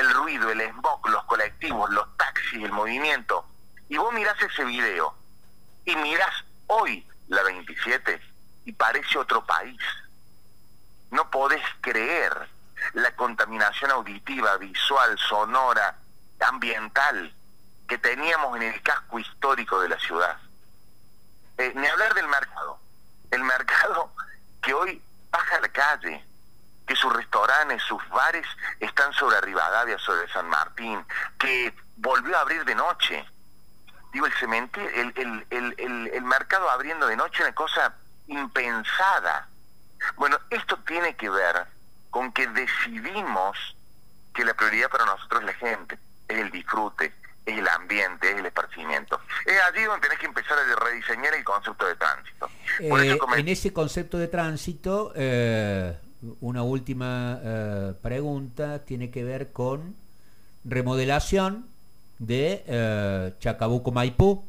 el 0.00 0.12
ruido, 0.14 0.50
el 0.50 0.60
smog, 0.72 1.08
los 1.08 1.24
colectivos, 1.24 1.90
los 1.90 2.16
taxis, 2.16 2.64
el 2.64 2.72
movimiento. 2.72 3.44
Y 3.88 3.96
vos 3.96 4.12
mirás 4.12 4.40
ese 4.42 4.64
video 4.64 5.14
y 5.84 5.94
mirás 5.96 6.44
hoy 6.66 7.06
la 7.28 7.42
27 7.42 8.20
y 8.64 8.72
parece 8.72 9.18
otro 9.18 9.44
país. 9.44 9.80
no 11.10 11.28
podés 11.30 11.62
creer 11.80 12.48
la 12.92 13.14
contaminación 13.16 13.90
auditiva, 13.90 14.56
visual, 14.58 15.18
sonora, 15.18 15.96
ambiental 16.40 17.34
que 17.88 17.98
teníamos 17.98 18.56
en 18.56 18.62
el 18.62 18.82
casco 18.82 19.18
histórico 19.18 19.80
de 19.80 19.88
la 19.88 19.98
ciudad. 19.98 20.38
Eh, 21.58 21.72
ni 21.74 21.86
hablar 21.86 22.14
del 22.14 22.28
mercado. 22.28 22.78
El 23.30 23.42
mercado 23.42 24.12
que 24.62 24.72
hoy 24.72 25.02
baja 25.30 25.56
a 25.56 25.60
la 25.60 25.68
calle, 25.68 26.24
que 26.90 26.96
sus 26.96 27.12
restaurantes, 27.12 27.80
sus 27.84 28.02
bares 28.08 28.44
están 28.80 29.12
sobre 29.12 29.40
Rivadavia, 29.42 29.96
sobre 30.00 30.28
San 30.32 30.48
Martín, 30.48 31.06
que 31.38 31.72
volvió 31.98 32.36
a 32.36 32.40
abrir 32.40 32.64
de 32.64 32.74
noche. 32.74 33.24
Digo, 34.12 34.26
el 34.26 34.32
cementerio, 34.32 34.90
el, 34.90 35.46
el, 35.50 35.76
el, 35.78 36.10
el 36.12 36.24
mercado 36.24 36.68
abriendo 36.68 37.06
de 37.06 37.14
noche, 37.14 37.44
una 37.44 37.54
cosa 37.54 37.94
impensada. 38.26 39.46
Bueno, 40.16 40.36
esto 40.50 40.78
tiene 40.78 41.14
que 41.14 41.30
ver 41.30 41.64
con 42.10 42.32
que 42.32 42.48
decidimos 42.48 43.56
que 44.34 44.44
la 44.44 44.54
prioridad 44.54 44.90
para 44.90 45.04
nosotros 45.04 45.42
es 45.42 45.46
la 45.46 45.54
gente, 45.54 45.96
es 46.26 46.38
el 46.38 46.50
disfrute, 46.50 47.14
es 47.46 47.56
el 47.56 47.68
ambiente, 47.68 48.32
es 48.32 48.38
el 48.38 48.46
esparcimiento. 48.46 49.20
Es 49.46 49.62
allí 49.62 49.84
donde 49.84 50.08
tenés 50.08 50.18
que 50.18 50.26
empezar 50.26 50.58
a 50.58 50.74
rediseñar 50.74 51.34
el 51.34 51.44
concepto 51.44 51.86
de 51.86 51.94
tránsito. 51.94 52.50
Eh, 52.80 53.16
en 53.36 53.48
ese 53.48 53.72
concepto 53.72 54.18
de 54.18 54.26
tránsito, 54.26 55.12
eh, 55.14 55.96
una 56.40 56.62
última 56.62 57.40
eh, 57.42 57.94
pregunta 58.02 58.80
tiene 58.80 59.10
que 59.10 59.24
ver 59.24 59.52
con 59.52 59.94
remodelación 60.64 61.66
de 62.18 63.34
Chacabuco 63.40 63.92
Maipú, 63.92 64.44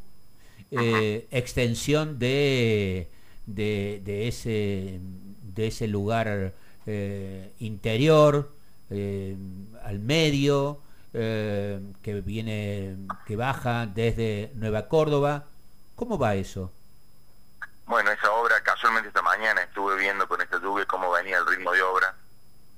extensión 0.70 2.20
de, 2.20 3.08
de, 3.46 4.02
de, 4.04 4.28
ese, 4.28 5.00
de 5.56 5.68
ese 5.68 5.88
lugar 5.88 6.54
interior 7.60 8.52
al 8.90 10.00
medio, 10.00 10.82
eh, 11.14 11.82
que 12.02 12.22
viene, 12.22 12.96
que 13.26 13.36
baja 13.36 13.86
desde 13.86 14.52
Nueva 14.56 14.88
Córdoba. 14.88 15.44
¿Cómo 15.96 16.18
va 16.18 16.36
eso? 16.36 16.72
Bueno, 17.86 18.12
esa 18.12 18.32
obra, 18.32 18.64
casualmente 18.64 19.10
esta 19.10 19.22
mañana 19.22 19.62
estuve 19.62 19.98
viendo 19.98 20.26
con 20.28 20.42
esta 20.42 20.58
lluvia 20.60 20.86
cómo 20.86 21.12
venía 21.12 21.38
el 21.38 21.48
ritmo 21.48 21.74
de 21.74 21.82
obra. 21.82 22.16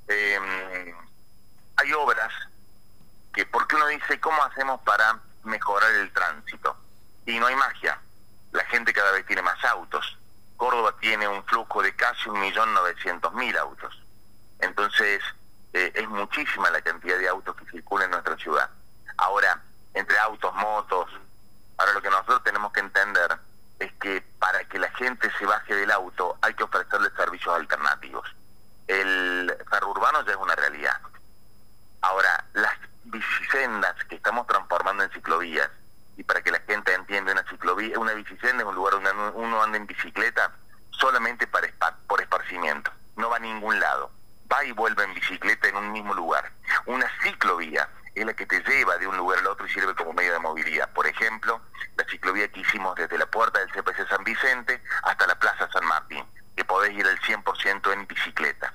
Em, 0.08 0.96
hay 1.76 1.94
obras 1.94 2.34
que, 3.34 3.46
porque 3.46 3.76
uno 3.76 3.83
dice, 3.96 4.20
¿cómo 4.20 4.42
hacemos 4.44 4.82
para 4.82 5.20
mejorar 5.44 5.92
el 5.92 6.12
tránsito? 6.12 6.76
Y 7.26 7.40
no 7.40 7.48
hay 7.48 7.56
magia. 7.56 8.00
La 8.52 8.64
gente 8.66 8.94
cada 8.94 9.12
vez 9.12 9.26
tiene 9.26 9.42
más 9.42 9.64
autos. 9.66 10.18
Córdoba 10.58 10.96
tiene 11.00 11.28
un 11.28 11.44
flujo 11.46 11.82
de 11.82 11.96
casi 11.96 12.30
un 12.30 12.40
millón 12.40 12.74
novecientos 12.74 13.34
mil 13.34 13.58
autos. 13.58 13.98
Entonces, 14.60 15.22
eh, 15.74 15.92
es 15.96 16.08
muchísima 16.08 16.70
la 16.70 16.82
cantidad 16.82 17.18
de 17.18 17.28
autos 17.28 17.56
que 17.56 17.66
circulan 17.66 18.06
en 18.06 18.12
nuestra 18.12 18.38
ciudad. 18.38 18.70
Ahora, 19.18 19.62
entre 19.94 20.18
autos, 20.20 20.54
motos, 20.56 21.10
ahora 21.78 21.94
lo 21.94 22.02
que 22.02 22.10
nosotros 22.10 22.44
tenemos 22.44 22.72
que 22.72 22.80
entender 22.80 23.38
es 23.80 23.92
que 23.94 24.22
para 24.40 24.64
que 24.66 24.80
la 24.80 24.90
gente 24.92 25.32
se 25.38 25.46
baje 25.46 25.76
del 25.76 25.92
auto 25.92 26.38
hay 26.42 26.54
que 26.54 26.64
ofrecerle 26.64 27.10
servicios 27.16 27.56
alternativos. 27.56 28.28
El 28.88 29.56
urbano 29.88 30.24
ya 30.26 30.32
es 30.32 30.38
una 30.38 30.56
realidad. 30.56 31.00
Ahora, 32.02 32.46
las 32.54 32.74
bicisendas 33.06 33.96
que 34.06 34.16
estamos 34.16 34.48
transformando 34.48 35.04
en 35.04 35.12
ciclovías, 35.12 35.70
y 36.18 36.24
para 36.24 36.42
que 36.42 36.52
la 36.52 36.60
gente 36.62 36.94
entienda, 36.94 37.34
una 37.98 38.13
bicisenda 38.24 38.64
es 38.64 38.70
un 38.70 38.76
lugar 38.76 38.94
donde 38.94 39.12
uno 39.36 39.62
anda 39.62 39.78
en 39.78 39.88
bicicleta 39.88 40.52
solamente 40.92 41.48
para 41.48 41.68
por 42.08 42.22
esparcimiento, 42.22 42.92
no 43.16 43.30
va 43.30 43.38
a 43.38 43.40
ningún 43.40 43.80
lado 43.80 44.12
va 44.54 44.64
y 44.64 44.72
vuelve 44.72 45.04
en 45.04 45.14
bicicleta 45.14 45.68
en 45.68 45.78
un 45.78 45.92
mismo 45.92 46.14
lugar. 46.14 46.52
Una 46.86 47.10
ciclovía 47.22 47.90
es 48.16 48.26
la 48.26 48.34
que 48.34 48.46
te 48.46 48.62
lleva 48.62 48.98
de 48.98 49.08
un 49.08 49.18
lugar 49.18 49.40
al 49.40 49.48
otro 49.48 49.66
y 49.66 49.70
sirve 49.70 49.96
como 49.96 50.14
medio 50.14 50.34
de 50.34 50.40
movilidad. 50.40 50.92
Por 50.94 51.08
ejemplo, 51.08 51.62
la 51.96 52.06
ciclovía 52.06 52.48
que 52.52 52.60
hicimos 52.60 52.96
desde 52.96 53.18
la 53.18 53.26
puerta 53.26 53.60
del 53.60 53.72
CPC 53.72 54.08
San 54.08 54.24
Vicente 54.24 54.82
hasta 55.04 55.28
la 55.28 55.36
Plaza 55.36 55.70
San 55.72 55.86
Martín, 55.86 56.24
que 56.56 56.66
podés 56.66 56.94
ir 56.94 57.06
al 57.08 57.20
100% 57.20 57.94
en 57.94 58.08
bicicleta. 58.08 58.74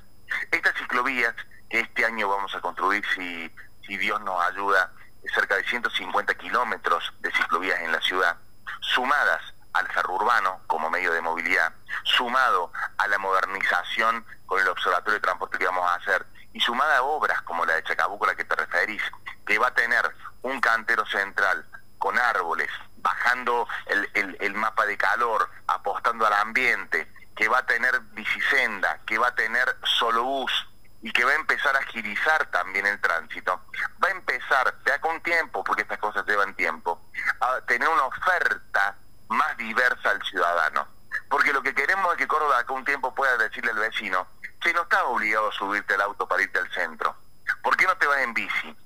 Estas 0.50 0.74
ciclovías 0.76 1.34
que 1.70 1.80
este 1.80 2.04
año 2.04 2.28
vamos 2.28 2.54
a 2.54 2.60
construir, 2.60 3.04
si, 3.14 3.54
si 3.86 3.96
Dios 3.96 4.20
nos 4.22 4.40
ayuda, 4.46 4.92
cerca 5.34 5.56
de 5.56 5.64
150 5.64 6.34
kilómetros 6.34 7.12
de 7.20 7.30
ciclovías 7.32 7.80
en 7.80 7.92
la 7.92 8.00
ciudad, 8.00 8.36
sumadas 8.80 9.42
al 9.74 9.86
ferro 9.88 10.14
urbano 10.14 10.60
como 10.66 10.90
medio 10.90 11.12
de 11.12 11.20
movilidad, 11.20 11.72
sumado 12.04 12.72
a 12.96 13.06
la 13.06 13.18
modernización 13.18 14.24
con 14.46 14.60
el 14.60 14.68
observatorio 14.68 15.14
de 15.14 15.20
transporte 15.20 15.58
que 15.58 15.66
vamos 15.66 15.88
a 15.88 15.94
hacer, 15.94 16.26
y 16.52 16.60
sumada 16.60 16.98
a 16.98 17.02
obras 17.02 17.42
como 17.42 17.64
la 17.64 17.74
de 17.74 17.84
Chacabuco 17.84 18.24
a 18.24 18.28
la 18.28 18.34
que 18.34 18.44
te 18.44 18.56
referís, 18.56 19.02
que 19.48 19.58
va 19.58 19.68
a 19.68 19.74
tener 19.74 20.14
un 20.42 20.60
cantero 20.60 21.06
central 21.06 21.64
con 21.96 22.18
árboles, 22.18 22.68
bajando 22.98 23.66
el, 23.86 24.36
el, 24.40 24.54
mapa 24.54 24.84
de 24.84 24.98
calor, 24.98 25.48
apostando 25.66 26.26
al 26.26 26.34
ambiente, 26.34 27.10
que 27.34 27.48
va 27.48 27.60
a 27.60 27.66
tener 27.66 27.98
bicisenda, 28.12 29.00
que 29.06 29.16
va 29.16 29.28
a 29.28 29.34
tener 29.34 29.74
solo 29.84 30.22
bus 30.22 30.68
y 31.00 31.10
que 31.12 31.24
va 31.24 31.32
a 31.32 31.36
empezar 31.36 31.74
a 31.76 31.78
agilizar 31.78 32.44
también 32.50 32.84
el 32.86 33.00
tránsito. 33.00 33.62
Va 34.04 34.08
a 34.08 34.10
empezar, 34.10 34.74
ya 34.84 35.00
con 35.00 35.18
tiempo, 35.22 35.64
porque 35.64 35.82
estas 35.82 35.98
cosas 35.98 36.26
llevan 36.26 36.54
tiempo, 36.54 37.00
a 37.40 37.62
tener 37.62 37.88
una 37.88 38.04
oferta 38.04 38.96
más 39.28 39.56
diversa 39.56 40.10
al 40.10 40.22
ciudadano. 40.24 40.86
Porque 41.30 41.54
lo 41.54 41.62
que 41.62 41.74
queremos 41.74 42.12
es 42.12 42.18
que 42.18 42.28
Córdoba 42.28 42.58
acá 42.58 42.74
un 42.74 42.84
tiempo 42.84 43.14
pueda 43.14 43.38
decirle 43.38 43.70
al 43.70 43.78
vecino, 43.78 44.26
que 44.60 44.74
no 44.74 44.82
estás 44.82 45.04
obligado 45.06 45.48
a 45.48 45.52
subirte 45.52 45.94
al 45.94 46.02
auto 46.02 46.28
para 46.28 46.42
irte 46.42 46.58
al 46.58 46.70
centro. 46.70 47.16
¿Por 47.62 47.78
qué 47.78 47.86
no 47.86 47.96
te 47.96 48.06
vas 48.06 48.18
en 48.18 48.34
bici? 48.34 48.76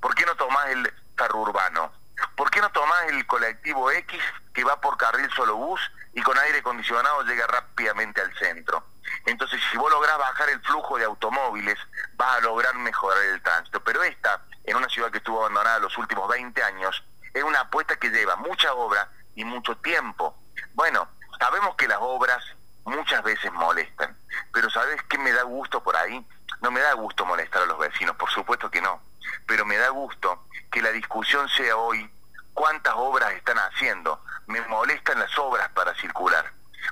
¿Por 0.00 0.14
qué 0.14 0.24
no 0.26 0.34
tomás 0.36 0.68
el 0.70 0.92
carro 1.14 1.40
urbano? 1.40 1.92
¿Por 2.36 2.50
qué 2.50 2.60
no 2.60 2.70
tomás 2.70 3.02
el 3.08 3.26
colectivo 3.26 3.90
X 3.90 4.20
que 4.52 4.64
va 4.64 4.80
por 4.80 4.96
carril 4.96 5.30
solo 5.34 5.56
bus 5.56 5.80
y 6.12 6.22
con 6.22 6.38
aire 6.38 6.58
acondicionado 6.58 7.22
llega 7.22 7.46
rápidamente 7.46 8.20
al 8.20 8.34
centro? 8.38 8.84
Entonces, 9.26 9.60
si 9.70 9.76
vos 9.76 9.90
lográs 9.90 10.18
bajar 10.18 10.48
el 10.50 10.60
flujo 10.62 10.98
de 10.98 11.04
automóviles, 11.04 11.78
vas 12.14 12.36
a 12.36 12.40
lograr 12.40 12.74
mejorar 12.76 13.22
el 13.24 13.42
tránsito. 13.42 13.82
Pero 13.82 14.02
esta, 14.02 14.42
en 14.64 14.76
una 14.76 14.88
ciudad 14.88 15.10
que 15.10 15.18
estuvo 15.18 15.40
abandonada 15.40 15.78
los 15.78 15.96
últimos 15.98 16.28
20 16.28 16.62
años, 16.62 17.02
es 17.34 17.42
una 17.42 17.60
apuesta 17.60 17.96
que 17.96 18.10
lleva 18.10 18.36
mucha 18.36 18.72
obra 18.74 19.08
y 19.34 19.44
mucho 19.44 19.76
tiempo. 19.78 20.36
Bueno, 20.74 21.08
sabemos 21.38 21.74
que 21.76 21.88
las 21.88 21.98
obras 22.00 22.42
muchas 22.84 23.22
veces 23.22 23.52
molestan, 23.52 24.16
pero 24.52 24.70
¿sabes 24.70 25.02
qué 25.04 25.18
me 25.18 25.32
da 25.32 25.42
gusto 25.42 25.82
por 25.82 25.96
ahí? 25.96 26.26
No 26.60 26.70
me 26.70 26.80
da 26.80 26.92
gusto 26.94 27.24
molestar 27.24 27.62
a 27.62 27.66
los 27.66 27.78
vecinos, 27.78 28.16
por 28.16 28.30
supuesto 28.30 28.70
que 28.70 28.80
no, 28.80 29.00
pero 29.46 29.64
me 29.64 29.76
da 29.76 29.90
gusto 29.90 30.46
que 30.70 30.82
la 30.82 30.90
discusión 30.90 31.48
sea 31.48 31.76
hoy 31.76 32.10
cuántas 32.54 32.94
obras 32.96 33.32
están 33.32 33.58
haciendo. 33.58 34.22
Me 34.46 34.60
molestan 34.62 35.18
las 35.18 35.36
obras 35.38 35.68
para 35.70 35.94
circular, 35.94 36.44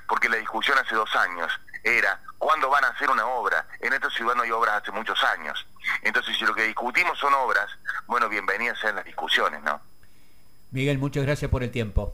porque 0.07 0.29
la 0.29 0.37
discusión 0.37 0.77
hace 0.77 0.95
dos 0.95 1.13
años 1.15 1.51
era 1.83 2.19
cuándo 2.37 2.69
van 2.69 2.83
a 2.85 2.89
hacer 2.89 3.09
una 3.09 3.25
obra. 3.25 3.65
En 3.79 3.93
esta 3.93 4.09
ciudad 4.09 4.35
no 4.35 4.43
hay 4.43 4.51
obras 4.51 4.81
hace 4.81 4.91
muchos 4.91 5.21
años. 5.23 5.65
Entonces, 6.01 6.37
si 6.37 6.45
lo 6.45 6.53
que 6.53 6.63
discutimos 6.63 7.17
son 7.17 7.33
obras, 7.33 7.69
bueno, 8.07 8.29
bienvenidas 8.29 8.79
sean 8.79 8.95
las 8.95 9.05
discusiones, 9.05 9.61
¿no? 9.63 9.79
Miguel, 10.71 10.97
muchas 10.99 11.23
gracias 11.23 11.49
por 11.49 11.63
el 11.63 11.71
tiempo. 11.71 12.13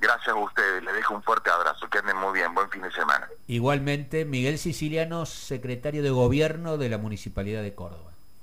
Gracias 0.00 0.28
a 0.28 0.34
ustedes, 0.34 0.82
les 0.82 0.94
dejo 0.94 1.14
un 1.14 1.22
fuerte 1.22 1.48
abrazo, 1.50 1.88
que 1.88 1.98
anden 1.98 2.16
muy 2.16 2.32
bien, 2.32 2.52
buen 2.54 2.68
fin 2.70 2.82
de 2.82 2.90
semana. 2.90 3.28
Igualmente, 3.46 4.24
Miguel 4.24 4.58
Siciliano, 4.58 5.26
secretario 5.26 6.02
de 6.02 6.10
Gobierno 6.10 6.76
de 6.76 6.88
la 6.88 6.98
Municipalidad 6.98 7.62
de 7.62 7.74
Córdoba. 7.74 8.11